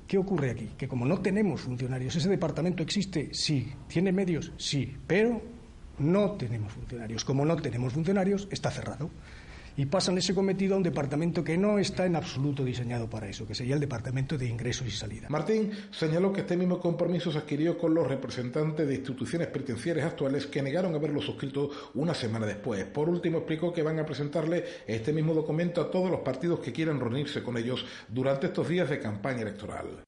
¿Qué 0.07 0.19
ocurre 0.19 0.51
aquí? 0.51 0.71
Que 0.77 0.89
como 0.89 1.07
no 1.07 1.21
tenemos 1.21 1.61
funcionarios, 1.61 2.17
ese 2.17 2.29
departamento 2.29 2.83
existe, 2.83 3.29
sí. 3.33 3.73
¿Tiene 3.87 4.11
medios? 4.11 4.53
Sí. 4.57 4.97
Pero 5.07 5.41
no 6.01 6.33
tenemos 6.33 6.73
funcionarios. 6.73 7.25
Como 7.25 7.45
no 7.45 7.57
tenemos 7.57 7.93
funcionarios, 7.93 8.49
está 8.51 8.71
cerrado. 8.71 9.11
Y 9.77 9.87
pasan 9.87 10.19
ese 10.19 10.35
cometido 10.35 10.75
a 10.75 10.79
un 10.79 10.83
departamento 10.83 11.45
que 11.45 11.57
no 11.57 11.79
está 11.79 12.05
en 12.05 12.17
absoluto 12.17 12.65
diseñado 12.65 13.09
para 13.09 13.29
eso, 13.29 13.47
que 13.47 13.55
sería 13.55 13.75
el 13.75 13.81
departamento 13.81 14.37
de 14.37 14.47
ingresos 14.47 14.87
y 14.87 14.91
salida. 14.91 15.29
Martín 15.31 15.71
señaló 15.91 16.33
que 16.33 16.41
este 16.41 16.57
mismo 16.57 16.81
compromiso 16.81 17.31
se 17.31 17.39
adquirió 17.39 17.79
con 17.79 17.95
los 17.95 18.07
representantes 18.07 18.87
de 18.87 18.97
instituciones 18.97 19.49
penitenciarias 19.49 20.07
actuales 20.07 20.47
que 20.49 20.61
negaron 20.61 20.95
haberlo 20.95 21.23
suscrito 21.23 21.71
una 21.95 22.15
semana 22.15 22.47
después. 22.47 22.85
Por 22.87 23.09
último, 23.09 23.39
explicó 23.39 23.73
que 23.73 23.83
van 23.83 23.99
a 24.01 24.05
presentarle 24.05 24.65
este 24.87 25.13
mismo 25.13 25.33
documento 25.33 25.81
a 25.81 25.91
todos 25.91 26.11
los 26.11 26.21
partidos 26.21 26.61
que 26.61 26.73
quieran 26.73 27.01
reunirse 27.01 27.43
con 27.43 27.57
ellos 27.57 27.87
durante 28.09 28.49
estos 28.49 28.69
días 28.69 28.91
de 28.91 28.99
campaña 28.99 29.43
electoral. 29.43 30.05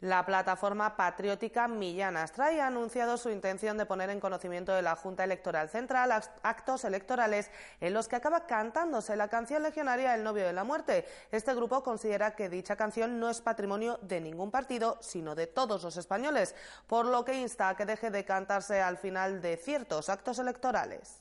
La 0.00 0.24
plataforma 0.24 0.96
patriótica 0.96 1.68
Millán 1.68 2.16
Astray 2.16 2.58
ha 2.58 2.68
anunciado 2.68 3.18
su 3.18 3.28
intención 3.28 3.76
de 3.76 3.84
poner 3.84 4.08
en 4.08 4.18
conocimiento 4.18 4.72
de 4.72 4.80
la 4.80 4.96
Junta 4.96 5.24
Electoral 5.24 5.68
Central 5.68 6.10
actos 6.42 6.86
electorales 6.86 7.50
en 7.82 7.92
los 7.92 8.08
que 8.08 8.16
acaba 8.16 8.46
cantándose 8.46 9.14
la 9.14 9.28
canción 9.28 9.62
legionaria 9.62 10.14
El 10.14 10.24
novio 10.24 10.46
de 10.46 10.54
la 10.54 10.64
muerte. 10.64 11.04
Este 11.30 11.54
grupo 11.54 11.82
considera 11.82 12.34
que 12.34 12.48
dicha 12.48 12.76
canción 12.76 13.20
no 13.20 13.28
es 13.28 13.42
patrimonio 13.42 13.98
de 14.00 14.22
ningún 14.22 14.50
partido, 14.50 14.96
sino 15.02 15.34
de 15.34 15.46
todos 15.46 15.82
los 15.82 15.98
españoles, 15.98 16.54
por 16.86 17.04
lo 17.04 17.26
que 17.26 17.34
insta 17.34 17.68
a 17.68 17.76
que 17.76 17.84
deje 17.84 18.10
de 18.10 18.24
cantarse 18.24 18.80
al 18.80 18.96
final 18.96 19.42
de 19.42 19.58
ciertos 19.58 20.08
actos 20.08 20.38
electorales. 20.38 21.20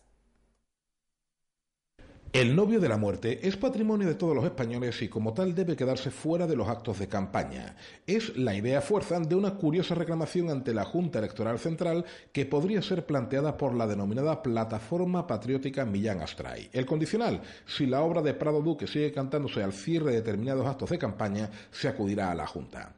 El 2.32 2.56
novio 2.56 2.80
de 2.80 2.88
la 2.88 2.98
muerte 2.98 3.48
es 3.48 3.58
patrimonio 3.58 4.08
de 4.08 4.14
todos 4.14 4.36
los 4.36 4.46
españoles 4.46 5.02
y 5.02 5.08
como 5.10 5.34
tal 5.34 5.56
debe 5.56 5.76
quedarse 5.76 6.12
fuera 6.12 6.46
de 6.46 6.56
los 6.56 6.68
actos 6.68 7.00
de 7.00 7.08
campaña. 7.08 7.76
Es 8.06 8.38
la 8.38 8.54
idea 8.54 8.82
fuerza 8.82 9.20
de 9.20 9.34
una 9.34 9.56
curiosa 9.56 9.96
reclamación 9.96 10.52
ante 10.52 10.76
la 10.76 10.86
Junta 10.86 11.18
Electoral 11.18 11.58
Central 11.58 12.06
que 12.32 12.46
podría 12.46 12.84
ser 12.84 13.08
planteada 13.08 13.58
por 13.58 13.74
la 13.74 13.88
denominada 13.88 14.44
Plataforma 14.44 15.26
Patriótica 15.26 15.86
Millán 15.86 16.22
Astray. 16.22 16.70
El 16.72 16.86
condicional, 16.86 17.42
si 17.66 17.88
la 17.88 18.02
obra 18.02 18.22
de 18.22 18.36
Prado 18.36 18.62
Duque 18.62 18.86
sigue 18.86 19.12
cantándose 19.12 19.64
al 19.64 19.74
cierre 19.74 20.12
de 20.12 20.18
determinados 20.18 20.68
actos 20.68 20.92
de 20.92 21.00
campaña, 21.00 21.50
se 21.72 21.88
acudirá 21.88 22.30
a 22.30 22.36
la 22.36 22.46
Junta. 22.46 22.94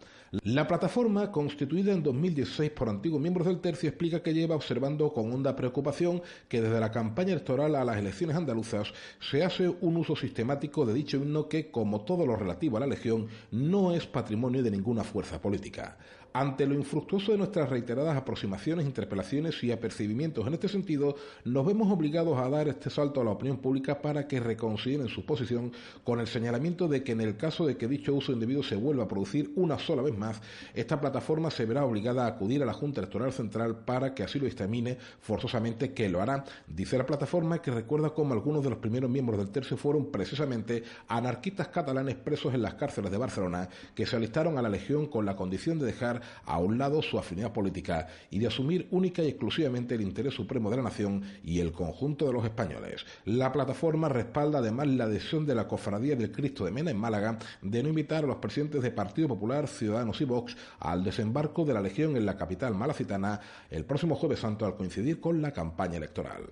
La 0.46 0.66
plataforma, 0.66 1.30
constituida 1.30 1.92
en 1.92 2.04
2016 2.04 2.72
por 2.72 2.88
antiguos 2.88 3.20
miembros 3.20 3.48
del 3.48 3.60
tercio, 3.60 3.90
explica 3.90 4.24
que 4.24 4.34
lleva 4.34 4.56
observando 4.56 5.12
con 5.12 5.30
honda 5.34 5.58
preocupación 5.58 6.22
que 6.48 6.62
desde 6.62 6.80
la 6.80 6.90
campaña 6.90 7.34
electoral 7.34 7.76
a 7.76 7.84
las 7.84 7.98
elecciones 7.98 8.38
andaluzas 8.38 8.94
se 9.20 9.44
hace 9.44 9.68
un 9.68 9.98
uso 9.98 10.16
sistemático 10.16 10.86
de 10.86 10.94
dicho 10.94 11.18
himno 11.18 11.50
que, 11.50 11.70
como 11.70 12.06
todo 12.06 12.26
lo 12.26 12.38
relativo 12.38 12.78
a 12.78 12.80
la 12.80 12.88
Legión, 12.88 13.28
no 13.52 13.94
es 13.94 14.06
patrimonio 14.08 14.64
de 14.64 14.72
ninguna 14.72 15.04
fuerza 15.04 15.42
política. 15.42 15.98
Ante 16.34 16.66
lo 16.66 16.76
infructuoso 16.76 17.34
de 17.34 17.38
nuestras 17.38 17.70
reiteradas 17.70 18.16
aproximaciones, 18.16 18.86
interpelaciones 18.86 19.62
y 19.66 19.72
apercibimientos 19.74 20.48
en 20.48 20.54
este 20.54 20.70
sentido, 20.70 21.18
nos 21.44 21.66
vemos 21.66 21.92
obligados 21.92 22.38
a 22.40 22.50
dar 22.50 22.70
este 22.70 22.90
salto 22.90 23.20
a 23.20 23.26
la 23.26 23.32
opinión 23.32 23.58
pública 23.58 24.02
para 24.02 24.30
que 24.30 24.40
reconsideren 24.40 25.10
su 25.10 25.26
posición 25.26 25.74
con 26.06 26.22
el 26.22 26.28
señalamiento 26.28 26.88
de 26.88 27.04
que 27.04 27.12
en 27.12 27.20
el 27.20 27.36
caso 27.36 27.66
de 27.66 27.76
que 27.76 27.90
dicho 27.90 28.16
uso 28.16 28.32
indebido 28.32 28.64
se 28.64 28.78
vuelva 28.78 29.04
a 29.04 29.08
producir 29.10 29.52
una 29.58 29.78
sola 29.78 30.04
vez 30.04 30.18
más, 30.18 30.42
esta 30.74 31.02
plataforma 31.02 31.52
se 31.52 31.66
verá 31.66 31.84
obligada 31.84 32.24
a 32.24 32.28
acudir 32.28 32.64
a 32.64 32.66
la 32.66 32.72
Junta 32.72 33.02
Electoral 33.02 33.34
Central 33.34 33.80
para 33.84 34.16
que 34.16 34.24
así 34.24 34.40
lo 34.40 34.48
examine 34.48 34.98
forzosamente 35.20 35.94
que 35.94 36.08
lo 36.08 36.22
hará. 36.22 36.46
Dice 36.66 36.98
la 36.98 37.06
plataforma 37.06 37.62
que 37.62 37.72
recuerda 37.72 38.12
cómo 38.12 38.34
algunos 38.34 38.64
de 38.64 38.70
los 38.70 38.80
primeros 38.80 39.10
miembros 39.10 39.38
del 39.38 39.50
tercio 39.50 39.76
fueron 39.76 40.10
precisamente 40.10 40.84
anarquistas 41.10 41.68
catalanes 41.68 42.16
presos 42.16 42.54
en 42.54 42.62
las 42.62 42.76
cárceles 42.76 43.12
de 43.12 43.18
Barcelona 43.18 43.68
que 43.94 44.06
se 44.06 44.16
alistaron 44.16 44.58
a 44.58 44.62
la 44.62 44.70
Legión 44.70 45.08
con 45.08 45.26
la 45.26 45.36
condición 45.36 45.78
de 45.78 45.88
dejar 45.88 46.21
a 46.46 46.58
un 46.60 46.78
lado 46.78 47.02
su 47.02 47.18
afinidad 47.18 47.54
política 47.54 48.08
y 48.30 48.40
de 48.40 48.48
asumir 48.48 48.88
única 48.92 49.24
y 49.24 49.28
exclusivamente 49.28 49.96
el 49.96 50.02
interés 50.02 50.34
supremo 50.34 50.70
de 50.70 50.78
la 50.78 50.84
nación 50.84 51.24
y 51.44 51.60
el 51.60 51.72
conjunto 51.72 52.26
de 52.28 52.34
los 52.34 52.44
españoles. 52.44 53.06
La 53.26 53.52
plataforma 53.52 54.10
respalda 54.10 54.60
además 54.60 54.88
la 54.88 55.06
adhesión 55.06 55.46
de 55.46 55.56
la 55.56 55.68
Cofradía 55.68 56.16
del 56.16 56.32
Cristo 56.32 56.66
de 56.66 56.72
Mena 56.72 56.92
en 56.92 56.98
Málaga 56.98 57.40
de 57.62 57.84
no 57.84 57.90
invitar 57.90 58.24
a 58.24 58.28
los 58.28 58.38
presidentes 58.38 58.82
de 58.82 58.92
Partido 58.92 59.28
Popular, 59.28 59.68
Ciudadanos 59.68 60.22
y 60.22 60.26
Vox 60.26 60.56
al 60.80 61.04
desembarco 61.04 61.66
de 61.66 61.74
la 61.74 61.82
Legión 61.82 62.18
en 62.18 62.26
la 62.26 62.38
capital 62.38 62.76
malacitana 62.76 63.40
el 63.70 63.86
próximo 63.86 64.16
jueves 64.16 64.40
santo 64.40 64.66
al 64.66 64.76
coincidir 64.76 65.20
con 65.20 65.42
la 65.42 65.52
campaña 65.52 65.98
electoral. 65.98 66.44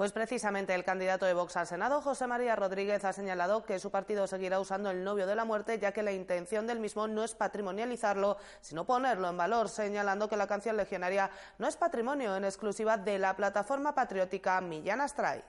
Pues 0.00 0.12
precisamente 0.12 0.74
el 0.74 0.82
candidato 0.82 1.26
de 1.26 1.34
Vox 1.34 1.58
al 1.58 1.66
Senado, 1.66 2.00
José 2.00 2.26
María 2.26 2.56
Rodríguez, 2.56 3.04
ha 3.04 3.12
señalado 3.12 3.66
que 3.66 3.78
su 3.78 3.90
partido 3.90 4.26
seguirá 4.26 4.58
usando 4.58 4.90
el 4.90 5.04
novio 5.04 5.26
de 5.26 5.34
la 5.34 5.44
muerte, 5.44 5.78
ya 5.78 5.92
que 5.92 6.02
la 6.02 6.10
intención 6.10 6.66
del 6.66 6.80
mismo 6.80 7.06
no 7.06 7.22
es 7.22 7.34
patrimonializarlo, 7.34 8.38
sino 8.62 8.86
ponerlo 8.86 9.28
en 9.28 9.36
valor, 9.36 9.68
señalando 9.68 10.26
que 10.26 10.38
la 10.38 10.46
canción 10.46 10.78
legionaria 10.78 11.30
no 11.58 11.68
es 11.68 11.76
patrimonio 11.76 12.34
en 12.34 12.46
exclusiva 12.46 12.96
de 12.96 13.18
la 13.18 13.36
plataforma 13.36 13.94
patriótica 13.94 14.58
Millán 14.62 15.02
Astray. 15.02 15.42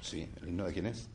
Sí, 0.00 0.32
¿el 0.40 0.48
himno 0.48 0.64
de 0.64 0.72
quién 0.72 0.86
es? 0.86 1.10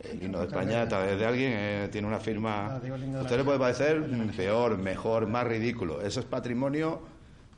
El 0.00 0.22
himno 0.22 0.40
de 0.40 0.48
España, 0.48 0.86
tal 0.86 1.06
vez 1.06 1.18
de 1.18 1.24
alguien, 1.24 1.52
eh, 1.54 1.88
tiene 1.90 2.06
una 2.06 2.20
firma. 2.20 2.78
Usted 3.22 3.38
le 3.38 3.44
puede 3.44 3.58
parecer 3.58 4.04
peor, 4.36 4.76
mejor, 4.76 5.26
más 5.28 5.46
ridículo. 5.46 6.02
Eso 6.02 6.20
es 6.20 6.26
patrimonio 6.26 7.00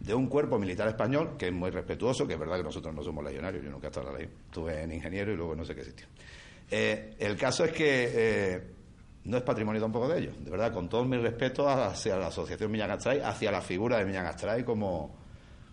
de 0.05 0.15
un 0.15 0.27
cuerpo 0.27 0.59
militar 0.59 0.87
español 0.89 1.37
que 1.39 1.49
es 1.49 1.53
muy 1.53 1.71
respetuoso, 1.71 2.27
que 2.27 2.35
es 2.35 2.39
verdad 2.39 2.59
que 2.59 2.65
nosotros 2.65 2.95
no 2.95 3.03
somos 3.03 3.25
legionarios, 3.25 3.65
yo 3.65 3.71
nunca 3.71 3.87
he 3.87 3.91
estado 3.91 4.11
en 4.11 4.15
la 4.15 4.21
estuve 4.21 4.83
en 4.83 4.93
ingeniero 4.93 5.33
y 5.33 5.37
luego 5.37 5.57
no 5.57 5.65
sé 5.65 5.75
qué 5.75 5.85
sitio. 5.85 6.07
Eh, 6.71 7.15
el 7.19 7.37
caso 7.37 7.65
es 7.65 7.73
que 7.73 8.13
eh, 8.15 8.63
no 9.25 9.39
es 9.39 9.43
patrimonio 9.43 9.81
tampoco 9.81 10.09
de 10.09 10.21
ellos, 10.21 10.45
de 10.45 10.51
verdad, 10.51 10.73
con 10.75 10.89
todo 10.91 11.05
mi 11.07 11.17
respeto 11.17 11.69
hacia 11.69 12.17
la 12.17 12.27
Asociación 12.27 12.71
Millán 12.71 12.91
Astray, 12.91 13.21
hacia 13.21 13.51
la 13.51 13.63
figura 13.63 13.99
de 13.99 14.05
Millán 14.05 14.27
Astray 14.27 14.63
como, 14.63 15.17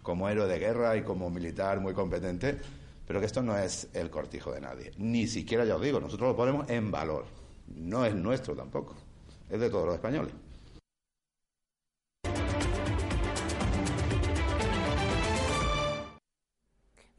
como 0.02 0.30
héroe 0.30 0.48
de 0.48 0.60
guerra 0.60 0.96
y 0.96 1.04
como 1.04 1.30
militar 1.30 1.82
muy 1.82 1.94
competente, 1.94 2.58
pero 3.06 3.20
que 3.20 3.26
esto 3.26 3.42
no 3.42 3.58
es 3.58 3.90
el 3.94 4.10
cortijo 4.10 4.54
de 4.54 4.62
nadie, 4.62 4.92
ni 4.98 5.28
siquiera 5.28 5.66
ya 5.66 5.76
os 5.76 5.82
digo, 5.82 6.00
nosotros 6.00 6.30
lo 6.30 6.36
ponemos 6.38 6.70
en 6.70 6.90
valor, 6.90 7.26
no 7.76 8.06
es 8.06 8.16
nuestro 8.16 8.56
tampoco, 8.56 8.96
es 9.50 9.60
de 9.60 9.70
todos 9.70 9.86
los 9.86 9.96
españoles. 9.96 10.34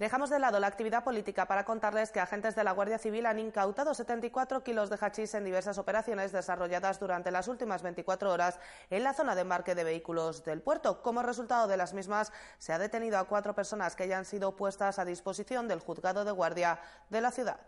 Dejamos 0.03 0.31
de 0.31 0.41
lado 0.41 0.59
la 0.59 0.67
actividad 0.67 1.05
política 1.05 1.47
para 1.47 1.65
contarles 1.65 2.11
que 2.11 2.19
agentes 2.19 2.57
de 2.57 2.65
la 2.65 2.73
Guardia 2.73 2.99
Civil 2.99 3.25
han 3.25 3.39
incautado 3.39 3.95
74 3.95 4.65
kilos 4.65 4.91
de 4.91 4.99
hachís 5.01 5.33
en 5.35 5.45
diversas 5.45 5.79
operaciones 5.79 6.33
desarrolladas 6.33 6.99
durante 6.99 7.31
las 7.31 7.47
últimas 7.47 7.83
24 7.83 8.33
horas 8.33 8.59
en 8.91 9.05
la 9.05 9.15
zona 9.15 9.37
de 9.37 9.43
embarque 9.43 9.77
de 9.77 9.85
vehículos 9.85 10.43
del 10.43 10.61
puerto. 10.61 11.03
Como 11.03 11.23
resultado 11.23 11.69
de 11.69 11.77
las 11.77 11.95
mismas, 11.95 12.33
se 12.59 12.73
ha 12.73 12.81
detenido 12.81 13.17
a 13.17 13.29
cuatro 13.29 13.55
personas 13.55 13.95
que 13.95 14.09
ya 14.09 14.19
han 14.19 14.25
sido 14.25 14.57
puestas 14.57 14.99
a 14.99 15.05
disposición 15.05 15.69
del 15.69 15.79
juzgado 15.79 16.25
de 16.25 16.33
guardia 16.33 16.81
de 17.09 17.21
la 17.21 17.31
ciudad. 17.31 17.61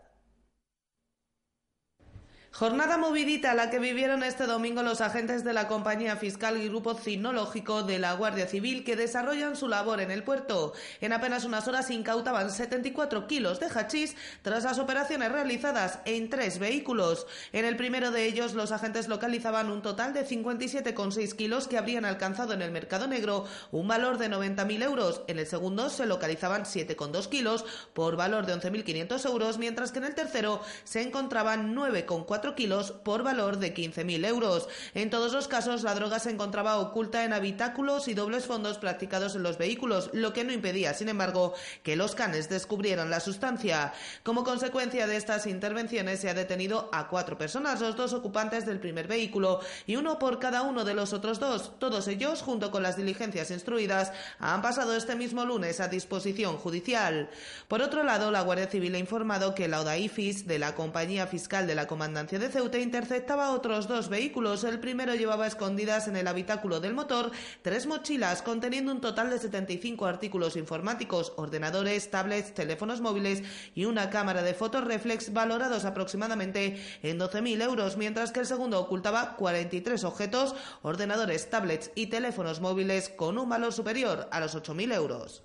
Jornada 2.57 2.97
movidita 2.97 3.53
la 3.53 3.69
que 3.69 3.79
vivieron 3.79 4.23
este 4.23 4.45
domingo 4.45 4.81
los 4.81 5.01
agentes 5.01 5.43
de 5.43 5.51
la 5.51 5.67
compañía 5.67 6.15
fiscal 6.15 6.55
y 6.55 6.69
grupo 6.69 6.93
cinológico 6.93 7.83
de 7.83 7.99
la 7.99 8.13
Guardia 8.13 8.47
Civil 8.47 8.85
que 8.85 8.95
desarrollan 8.95 9.57
su 9.57 9.67
labor 9.67 9.99
en 9.99 10.09
el 10.09 10.23
puerto. 10.23 10.71
En 11.01 11.11
apenas 11.11 11.43
unas 11.43 11.67
horas 11.67 11.89
incautaban 11.89 12.49
74 12.49 13.27
kilos 13.27 13.59
de 13.59 13.65
hachís 13.65 14.15
tras 14.41 14.63
las 14.63 14.79
operaciones 14.79 15.33
realizadas 15.33 15.99
en 16.05 16.29
tres 16.29 16.57
vehículos. 16.57 17.27
En 17.51 17.65
el 17.65 17.75
primero 17.75 18.11
de 18.11 18.23
ellos 18.23 18.53
los 18.53 18.71
agentes 18.71 19.09
localizaban 19.09 19.69
un 19.69 19.81
total 19.81 20.13
de 20.13 20.25
57,6 20.25 21.35
kilos 21.35 21.67
que 21.67 21.77
habrían 21.77 22.05
alcanzado 22.05 22.53
en 22.53 22.61
el 22.61 22.71
mercado 22.71 23.07
negro 23.07 23.43
un 23.73 23.89
valor 23.89 24.17
de 24.17 24.29
90.000 24.29 24.81
euros. 24.81 25.23
En 25.27 25.39
el 25.39 25.45
segundo 25.45 25.89
se 25.89 26.05
localizaban 26.05 26.63
7,2 26.63 27.27
kilos 27.27 27.65
por 27.93 28.15
valor 28.15 28.45
de 28.45 28.55
11.500 28.55 29.29
euros, 29.29 29.57
mientras 29.57 29.91
que 29.91 29.99
en 29.99 30.05
el 30.05 30.15
tercero 30.15 30.61
se 30.85 31.01
encontraban 31.01 31.75
9,4 31.75 32.44
kilos 32.53 32.91
por 32.91 33.23
valor 33.23 33.57
de 33.57 33.73
15.000 33.73 34.27
euros. 34.27 34.69
En 34.93 35.09
todos 35.09 35.33
los 35.33 35.47
casos, 35.47 35.81
la 35.81 35.95
droga 35.95 36.19
se 36.19 36.29
encontraba 36.29 36.77
oculta 36.77 37.23
en 37.23 37.33
habitáculos 37.33 38.07
y 38.07 38.13
dobles 38.13 38.45
fondos 38.45 38.77
practicados 38.77 39.35
en 39.35 39.41
los 39.41 39.57
vehículos, 39.57 40.11
lo 40.13 40.33
que 40.33 40.43
no 40.43 40.53
impedía, 40.53 40.93
sin 40.93 41.09
embargo, 41.09 41.53
que 41.81 41.95
los 41.95 42.13
canes 42.13 42.49
descubrieran 42.49 43.09
la 43.09 43.19
sustancia. 43.19 43.93
Como 44.23 44.43
consecuencia 44.43 45.07
de 45.07 45.15
estas 45.15 45.47
intervenciones, 45.47 46.19
se 46.19 46.29
ha 46.29 46.33
detenido 46.33 46.89
a 46.91 47.07
cuatro 47.07 47.37
personas, 47.37 47.81
los 47.81 47.95
dos 47.95 48.13
ocupantes 48.13 48.65
del 48.65 48.79
primer 48.79 49.07
vehículo 49.07 49.61
y 49.87 49.95
uno 49.95 50.19
por 50.19 50.39
cada 50.39 50.61
uno 50.61 50.83
de 50.83 50.93
los 50.93 51.13
otros 51.13 51.39
dos. 51.39 51.71
Todos 51.79 52.07
ellos, 52.07 52.41
junto 52.41 52.71
con 52.71 52.83
las 52.83 52.97
diligencias 52.97 53.51
instruidas, 53.51 54.11
han 54.39 54.61
pasado 54.61 54.95
este 54.95 55.15
mismo 55.15 55.45
lunes 55.45 55.79
a 55.79 55.87
disposición 55.87 56.57
judicial. 56.57 57.29
Por 57.67 57.81
otro 57.81 58.03
lado, 58.03 58.31
la 58.31 58.41
Guardia 58.41 58.67
Civil 58.67 58.95
ha 58.95 58.99
informado 58.99 59.55
que 59.55 59.67
la 59.67 59.81
ODAIFIS 59.81 60.47
de 60.47 60.59
la 60.59 60.75
Compañía 60.75 61.27
Fiscal 61.27 61.67
de 61.67 61.75
la 61.75 61.87
Comandancia 61.87 62.34
de 62.39 62.49
Ceuta 62.49 62.79
interceptaba 62.79 63.51
otros 63.51 63.87
dos 63.87 64.09
vehículos. 64.09 64.63
El 64.63 64.79
primero 64.79 65.15
llevaba 65.15 65.47
escondidas 65.47 66.07
en 66.07 66.17
el 66.17 66.27
habitáculo 66.27 66.79
del 66.79 66.93
motor 66.93 67.31
tres 67.61 67.87
mochilas 67.87 68.41
conteniendo 68.41 68.91
un 68.91 68.99
total 68.99 69.29
de 69.29 69.39
75 69.39 70.05
artículos 70.05 70.57
informáticos, 70.57 71.31
ordenadores, 71.37 72.11
tablets, 72.11 72.53
teléfonos 72.53 72.99
móviles 72.99 73.41
y 73.73 73.85
una 73.85 74.09
cámara 74.09 74.43
de 74.43 74.53
fotos 74.53 74.83
reflex 74.83 75.31
valorados 75.31 75.85
aproximadamente 75.85 76.77
en 77.03 77.19
12.000 77.19 77.61
euros, 77.61 77.95
mientras 77.95 78.31
que 78.31 78.41
el 78.41 78.45
segundo 78.45 78.79
ocultaba 78.79 79.35
43 79.37 80.03
objetos, 80.03 80.55
ordenadores, 80.81 81.49
tablets 81.49 81.91
y 81.95 82.07
teléfonos 82.07 82.59
móviles 82.59 83.09
con 83.09 83.37
un 83.37 83.47
valor 83.47 83.71
superior 83.71 84.27
a 84.31 84.41
los 84.41 84.55
8.000 84.55 84.93
euros. 84.93 85.44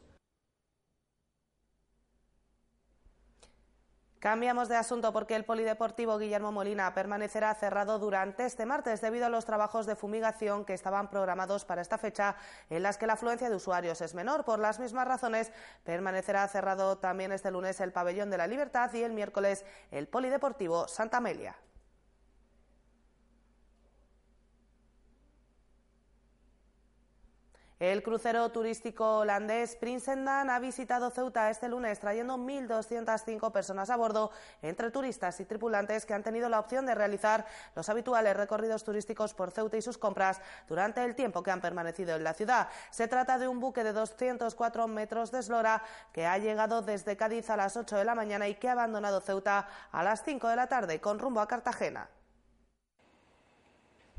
Cambiamos 4.20 4.68
de 4.68 4.76
asunto 4.76 5.14
porque 5.14 5.34
el 5.34 5.46
Polideportivo 5.46 6.18
Guillermo 6.18 6.52
Molina 6.52 6.92
permanecerá 6.92 7.54
cerrado 7.54 7.98
durante 7.98 8.44
este 8.44 8.66
martes 8.66 9.00
debido 9.00 9.24
a 9.24 9.30
los 9.30 9.46
trabajos 9.46 9.86
de 9.86 9.96
fumigación 9.96 10.66
que 10.66 10.74
estaban 10.74 11.08
programados 11.08 11.64
para 11.64 11.80
esta 11.80 11.96
fecha 11.96 12.36
en 12.68 12.82
las 12.82 12.98
que 12.98 13.06
la 13.06 13.14
afluencia 13.14 13.48
de 13.48 13.56
usuarios 13.56 14.02
es 14.02 14.14
menor. 14.14 14.44
Por 14.44 14.58
las 14.58 14.78
mismas 14.78 15.08
razones, 15.08 15.50
permanecerá 15.84 16.46
cerrado 16.48 16.98
también 16.98 17.32
este 17.32 17.50
lunes 17.50 17.80
el 17.80 17.92
Pabellón 17.92 18.28
de 18.28 18.36
la 18.36 18.46
Libertad 18.46 18.92
y 18.92 19.02
el 19.02 19.14
miércoles 19.14 19.64
el 19.90 20.06
Polideportivo 20.06 20.86
Santa 20.86 21.16
Amelia. 21.16 21.56
El 27.80 28.02
crucero 28.02 28.46
turístico 28.50 29.20
holandés 29.20 29.74
Prinsendan 29.74 30.50
ha 30.50 30.58
visitado 30.58 31.08
Ceuta 31.08 31.48
este 31.48 31.66
lunes 31.66 31.98
trayendo 31.98 32.36
1.205 32.36 33.50
personas 33.52 33.88
a 33.88 33.96
bordo, 33.96 34.32
entre 34.60 34.90
turistas 34.90 35.40
y 35.40 35.46
tripulantes 35.46 36.04
que 36.04 36.12
han 36.12 36.22
tenido 36.22 36.50
la 36.50 36.60
opción 36.60 36.84
de 36.84 36.94
realizar 36.94 37.46
los 37.74 37.88
habituales 37.88 38.36
recorridos 38.36 38.84
turísticos 38.84 39.32
por 39.32 39.50
Ceuta 39.50 39.78
y 39.78 39.80
sus 39.80 39.96
compras 39.96 40.42
durante 40.68 41.02
el 41.02 41.14
tiempo 41.14 41.42
que 41.42 41.52
han 41.52 41.62
permanecido 41.62 42.16
en 42.16 42.24
la 42.24 42.34
ciudad. 42.34 42.68
Se 42.90 43.08
trata 43.08 43.38
de 43.38 43.48
un 43.48 43.60
buque 43.60 43.82
de 43.82 43.94
204 43.94 44.86
metros 44.86 45.30
de 45.30 45.38
eslora 45.38 45.82
que 46.12 46.26
ha 46.26 46.36
llegado 46.36 46.82
desde 46.82 47.16
Cádiz 47.16 47.48
a 47.48 47.56
las 47.56 47.78
8 47.78 47.96
de 47.96 48.04
la 48.04 48.14
mañana 48.14 48.46
y 48.46 48.56
que 48.56 48.68
ha 48.68 48.72
abandonado 48.72 49.22
Ceuta 49.22 49.66
a 49.90 50.04
las 50.04 50.22
5 50.22 50.48
de 50.48 50.56
la 50.56 50.66
tarde 50.66 51.00
con 51.00 51.18
rumbo 51.18 51.40
a 51.40 51.48
Cartagena. 51.48 52.10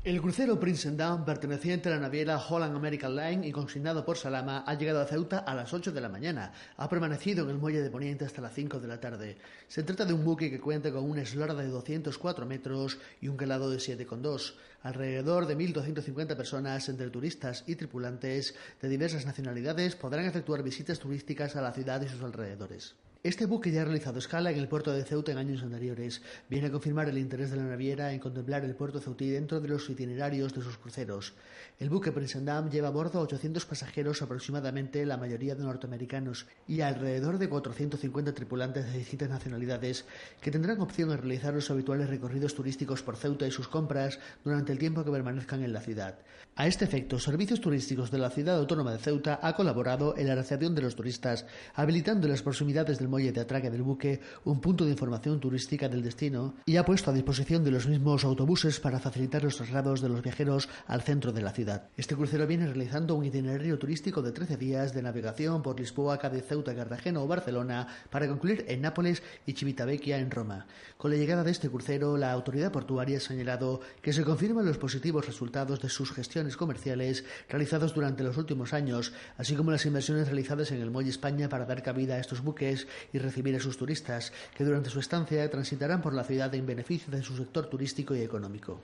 El 0.04 0.20
crucero 0.20 0.58
Prince 0.58 0.90
perteneciente 1.24 1.88
a 1.88 1.92
la 1.92 2.00
naviera 2.00 2.36
Holland 2.36 2.74
American 2.74 3.14
Line 3.14 3.46
y 3.46 3.52
consignado 3.52 4.04
por 4.04 4.16
Salama, 4.16 4.64
ha 4.66 4.74
llegado 4.74 5.00
a 5.00 5.06
Ceuta 5.06 5.38
a 5.38 5.54
las 5.54 5.72
8 5.72 5.92
de 5.92 6.00
la 6.00 6.08
mañana. 6.08 6.52
Ha 6.76 6.88
permanecido 6.88 7.44
en 7.44 7.50
el 7.50 7.58
muelle 7.58 7.82
de 7.82 7.88
Poniente 7.88 8.24
hasta 8.24 8.42
las 8.42 8.52
5 8.52 8.80
de 8.80 8.88
la 8.88 8.98
tarde. 8.98 9.36
Se 9.68 9.84
trata 9.84 10.04
de 10.04 10.12
un 10.12 10.24
buque 10.24 10.50
que 10.50 10.58
cuenta 10.58 10.90
con 10.90 11.08
una 11.08 11.22
eslora 11.22 11.54
de 11.54 11.68
204 11.68 12.46
metros 12.46 12.98
y 13.20 13.28
un 13.28 13.36
calado 13.36 13.70
de 13.70 13.76
7,2. 13.76 14.54
Alrededor 14.82 15.46
de 15.46 15.56
1.250 15.56 16.36
personas, 16.36 16.88
entre 16.88 17.08
turistas 17.08 17.62
y 17.68 17.76
tripulantes 17.76 18.56
de 18.80 18.88
diversas 18.88 19.24
nacionalidades, 19.24 19.94
podrán 19.94 20.24
efectuar 20.24 20.64
visitas 20.64 20.98
turísticas 20.98 21.54
a 21.54 21.62
la 21.62 21.70
ciudad 21.70 22.02
y 22.02 22.08
sus 22.08 22.24
alrededores. 22.24 22.96
Este 23.24 23.46
buque 23.46 23.70
ya 23.70 23.82
ha 23.82 23.84
realizado 23.84 24.18
escala 24.18 24.50
en 24.50 24.58
el 24.58 24.66
puerto 24.66 24.92
de 24.92 25.04
Ceuta 25.04 25.30
en 25.30 25.38
años 25.38 25.62
anteriores. 25.62 26.22
Viene 26.50 26.66
a 26.66 26.72
confirmar 26.72 27.08
el 27.08 27.18
interés 27.18 27.52
de 27.52 27.56
la 27.56 27.62
naviera 27.62 28.12
en 28.12 28.18
contemplar 28.18 28.64
el 28.64 28.74
puerto 28.74 28.98
ceutí 28.98 29.30
dentro 29.30 29.60
de 29.60 29.68
los 29.68 29.88
itinerarios 29.88 30.52
de 30.52 30.60
sus 30.60 30.76
cruceros. 30.76 31.32
El 31.78 31.88
buque 31.88 32.10
Prince 32.10 32.40
lleva 32.68 32.88
a 32.88 32.90
bordo 32.90 33.20
a 33.20 33.22
800 33.22 33.64
pasajeros 33.64 34.22
aproximadamente, 34.22 35.06
la 35.06 35.18
mayoría 35.18 35.54
de 35.54 35.62
norteamericanos, 35.62 36.46
y 36.66 36.80
alrededor 36.80 37.38
de 37.38 37.48
450 37.48 38.34
tripulantes 38.34 38.86
de 38.86 38.98
distintas 38.98 39.30
nacionalidades 39.30 40.04
que 40.40 40.50
tendrán 40.50 40.80
opción 40.80 41.12
a 41.12 41.16
realizar 41.16 41.54
los 41.54 41.70
habituales 41.70 42.10
recorridos 42.10 42.56
turísticos 42.56 43.04
por 43.04 43.16
Ceuta 43.16 43.46
y 43.46 43.52
sus 43.52 43.68
compras 43.68 44.18
durante 44.42 44.72
el 44.72 44.80
tiempo 44.80 45.04
que 45.04 45.12
permanezcan 45.12 45.62
en 45.62 45.72
la 45.72 45.80
ciudad. 45.80 46.18
A 46.56 46.66
este 46.66 46.84
efecto, 46.84 47.20
Servicios 47.20 47.60
Turísticos 47.60 48.10
de 48.10 48.18
la 48.18 48.30
Ciudad 48.30 48.58
Autónoma 48.58 48.92
de 48.92 48.98
Ceuta 48.98 49.38
ha 49.40 49.54
colaborado 49.54 50.18
en 50.18 50.26
la 50.26 50.34
recepción 50.34 50.74
de 50.74 50.82
los 50.82 50.96
turistas, 50.96 51.46
habilitando 51.74 52.26
las 52.26 52.42
proximidades 52.42 52.98
del 52.98 53.11
muelle 53.12 53.30
de 53.30 53.42
atraque 53.42 53.68
del 53.68 53.82
buque 53.82 54.20
un 54.44 54.58
punto 54.58 54.86
de 54.86 54.92
información 54.92 55.38
turística 55.38 55.86
del 55.86 56.02
destino 56.02 56.54
y 56.64 56.78
ha 56.78 56.84
puesto 56.86 57.10
a 57.10 57.12
disposición 57.12 57.62
de 57.62 57.70
los 57.70 57.86
mismos 57.86 58.24
autobuses 58.24 58.80
para 58.80 59.00
facilitar 59.00 59.44
los 59.44 59.56
traslados 59.56 60.00
de 60.00 60.08
los 60.08 60.22
viajeros 60.22 60.70
al 60.86 61.02
centro 61.02 61.30
de 61.30 61.42
la 61.42 61.52
ciudad. 61.52 61.90
Este 61.98 62.16
crucero 62.16 62.46
viene 62.46 62.66
realizando 62.66 63.14
un 63.14 63.26
itinerario 63.26 63.78
turístico 63.78 64.22
de 64.22 64.32
13 64.32 64.56
días 64.56 64.94
de 64.94 65.02
navegación 65.02 65.60
por 65.60 65.78
Lisboa, 65.78 66.18
Cádiz, 66.18 66.46
Ceuta, 66.46 66.74
Cartagena 66.74 67.20
o 67.20 67.26
Barcelona 67.26 67.86
para 68.08 68.28
concluir 68.28 68.64
en 68.68 68.80
Nápoles 68.80 69.22
y 69.44 69.52
Civitavecchia 69.52 70.18
en 70.18 70.30
Roma. 70.30 70.66
Con 70.96 71.10
la 71.10 71.18
llegada 71.18 71.44
de 71.44 71.50
este 71.50 71.68
crucero, 71.68 72.16
la 72.16 72.32
autoridad 72.32 72.72
portuaria 72.72 73.18
ha 73.18 73.20
señalado 73.20 73.82
que 74.00 74.14
se 74.14 74.24
confirman 74.24 74.64
los 74.64 74.78
positivos 74.78 75.26
resultados 75.26 75.82
de 75.82 75.90
sus 75.90 76.12
gestiones 76.12 76.56
comerciales 76.56 77.24
realizados 77.50 77.92
durante 77.94 78.24
los 78.24 78.38
últimos 78.38 78.72
años, 78.72 79.12
así 79.36 79.54
como 79.54 79.70
las 79.70 79.84
inversiones 79.84 80.28
realizadas 80.28 80.72
en 80.72 80.80
el 80.80 80.90
Muelle 80.90 81.10
España 81.10 81.50
para 81.50 81.66
dar 81.66 81.82
cabida 81.82 82.14
a 82.14 82.18
estos 82.18 82.42
buques 82.42 82.86
y 83.12 83.18
recibir 83.18 83.56
a 83.56 83.60
sus 83.60 83.76
turistas, 83.76 84.32
que 84.56 84.64
durante 84.64 84.90
su 84.90 85.00
estancia 85.00 85.50
transitarán 85.50 86.02
por 86.02 86.14
la 86.14 86.24
ciudad 86.24 86.54
en 86.54 86.66
beneficio 86.66 87.10
de 87.10 87.22
su 87.22 87.36
sector 87.36 87.66
turístico 87.66 88.14
y 88.14 88.22
económico. 88.22 88.80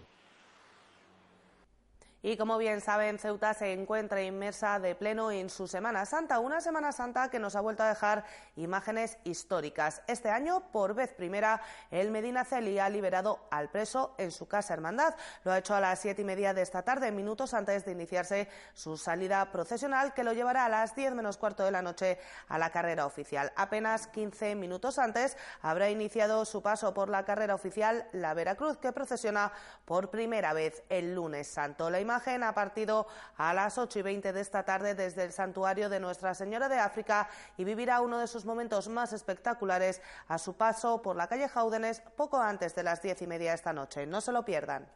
Y 2.21 2.37
como 2.37 2.59
bien 2.59 2.81
saben, 2.81 3.17
Ceuta 3.21 3.55
se 3.55 3.73
encuentra 3.73 4.21
inmersa 4.21 4.81
de 4.81 4.97
pleno 4.97 5.31
en 5.31 5.49
su 5.49 5.69
Semana 5.69 6.05
Santa, 6.05 6.41
una 6.41 6.61
Semana 6.61 6.91
Santa 6.91 7.31
que 7.31 7.39
nos 7.39 7.55
ha 7.55 7.61
vuelto 7.61 7.85
a 7.85 7.89
dejar 7.89 8.25
imágenes 8.57 9.19
históricas. 9.23 10.03
Este 10.09 10.29
año, 10.29 10.73
por 10.73 10.95
vez 10.95 11.13
primera, 11.13 11.61
el 11.93 12.11
Medina 12.11 12.45
Celi 12.45 12.81
ha 12.81 12.89
liberado 12.89 13.47
al 13.53 13.71
preso 13.71 14.17
en 14.19 14.33
su 14.33 14.49
casa 14.49 14.75
hermandad. 14.75 15.15
Lo 15.45 15.53
ha 15.53 15.59
hecho 15.59 15.77
a 15.77 15.81
las 15.81 16.01
siete 16.01 16.23
y 16.23 16.25
media 16.25 16.53
de 16.55 16.63
esta 16.63 16.83
tarde, 16.83 17.13
minutos 17.13 17.55
antes 17.55 17.85
de 17.85 17.93
iniciarse 17.93 18.49
su 18.75 18.97
salida 18.97 19.53
procesional, 19.53 20.13
que 20.13 20.25
lo 20.25 20.33
llevará 20.33 20.65
a 20.65 20.69
las 20.69 20.97
diez 20.97 21.15
menos 21.15 21.37
cuarto 21.37 21.63
de 21.63 21.71
la 21.71 21.83
noche 21.83 22.19
a 22.49 22.59
la 22.59 22.71
carrera 22.71 23.07
oficial. 23.07 23.53
Apenas 23.55 24.09
quince 24.09 24.57
minutos 24.57 24.99
antes 24.99 25.37
habrá 25.63 25.89
iniciado 25.89 26.45
su 26.45 26.63
paso 26.63 26.93
por 26.93 27.11
la 27.11 27.25
carrera 27.25 27.55
oficial 27.55 28.09
la 28.11 28.35
Veracruz, 28.35 28.77
que 28.79 28.93
procesiona 28.93 29.53
por 29.85 30.11
primera 30.11 30.53
vez 30.53 30.83
el 30.89 31.15
lunes 31.15 31.47
santo. 31.47 31.91
La 31.91 32.08
imagen 32.09 32.43
ha 32.43 32.55
partido 32.55 33.07
a 33.37 33.53
las 33.53 33.77
8 33.77 33.99
y 33.99 34.03
20 34.03 34.33
de 34.33 34.41
esta 34.41 34.63
tarde 34.63 34.95
desde 34.95 35.25
el 35.25 35.33
santuario 35.33 35.91
de 35.91 36.01
Nuestra 36.01 36.35
Señora 36.35 36.67
de 36.67 36.79
África 36.79 37.29
y 37.59 37.65
vivirá 37.65 38.01
uno 38.01 38.19
de 38.19 38.27
sus 38.27 38.47
momentos 38.47 38.89
más 38.89 39.13
espectaculares 39.13 40.01
a 40.27 40.39
su 40.39 40.57
paso 40.57 41.03
por 41.03 41.17
la 41.17 41.27
calle 41.27 41.51
Jaúdenes 41.51 42.01
poco 42.17 42.41
antes 42.41 42.75
de 42.75 42.83
las 42.83 43.03
diez 43.03 43.21
y 43.21 43.27
media 43.27 43.53
esta 43.53 43.75
noche. 43.75 44.07
No 44.07 44.23
se 44.23 44.33
lo 44.33 44.43
pierdan. 44.43 44.89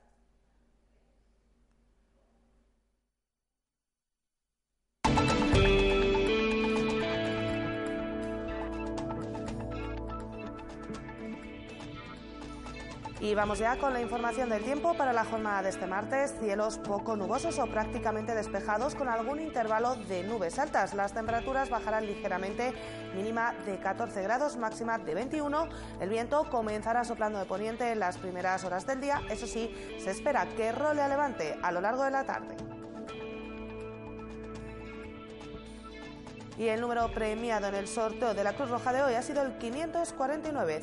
Y 13.22 13.36
vamos 13.36 13.60
ya 13.60 13.76
con 13.76 13.92
la 13.92 14.00
información 14.00 14.48
del 14.48 14.64
tiempo 14.64 14.94
para 14.94 15.12
la 15.12 15.24
jornada 15.24 15.62
de 15.62 15.68
este 15.68 15.86
martes. 15.86 16.34
Cielos 16.40 16.78
poco 16.78 17.14
nubosos 17.14 17.56
o 17.60 17.68
prácticamente 17.68 18.34
despejados 18.34 18.96
con 18.96 19.08
algún 19.08 19.40
intervalo 19.40 19.94
de 19.94 20.24
nubes 20.24 20.58
altas. 20.58 20.92
Las 20.92 21.14
temperaturas 21.14 21.70
bajarán 21.70 22.04
ligeramente, 22.04 22.74
mínima 23.14 23.54
de 23.64 23.78
14 23.78 24.22
grados, 24.22 24.56
máxima 24.56 24.98
de 24.98 25.14
21. 25.14 25.68
El 26.00 26.08
viento 26.08 26.50
comenzará 26.50 27.04
soplando 27.04 27.38
de 27.38 27.44
poniente 27.44 27.92
en 27.92 28.00
las 28.00 28.18
primeras 28.18 28.64
horas 28.64 28.88
del 28.88 29.00
día. 29.00 29.20
Eso 29.30 29.46
sí, 29.46 29.72
se 30.02 30.10
espera 30.10 30.44
que 30.56 30.72
role 30.72 31.00
a 31.00 31.06
levante 31.06 31.56
a 31.62 31.70
lo 31.70 31.80
largo 31.80 32.02
de 32.02 32.10
la 32.10 32.24
tarde. 32.24 32.56
Y 36.58 36.66
el 36.66 36.80
número 36.80 37.08
premiado 37.12 37.68
en 37.68 37.76
el 37.76 37.86
sorteo 37.86 38.34
de 38.34 38.42
la 38.42 38.54
Cruz 38.54 38.68
Roja 38.68 38.92
de 38.92 39.04
hoy 39.04 39.14
ha 39.14 39.22
sido 39.22 39.42
el 39.42 39.58
549 39.58 40.82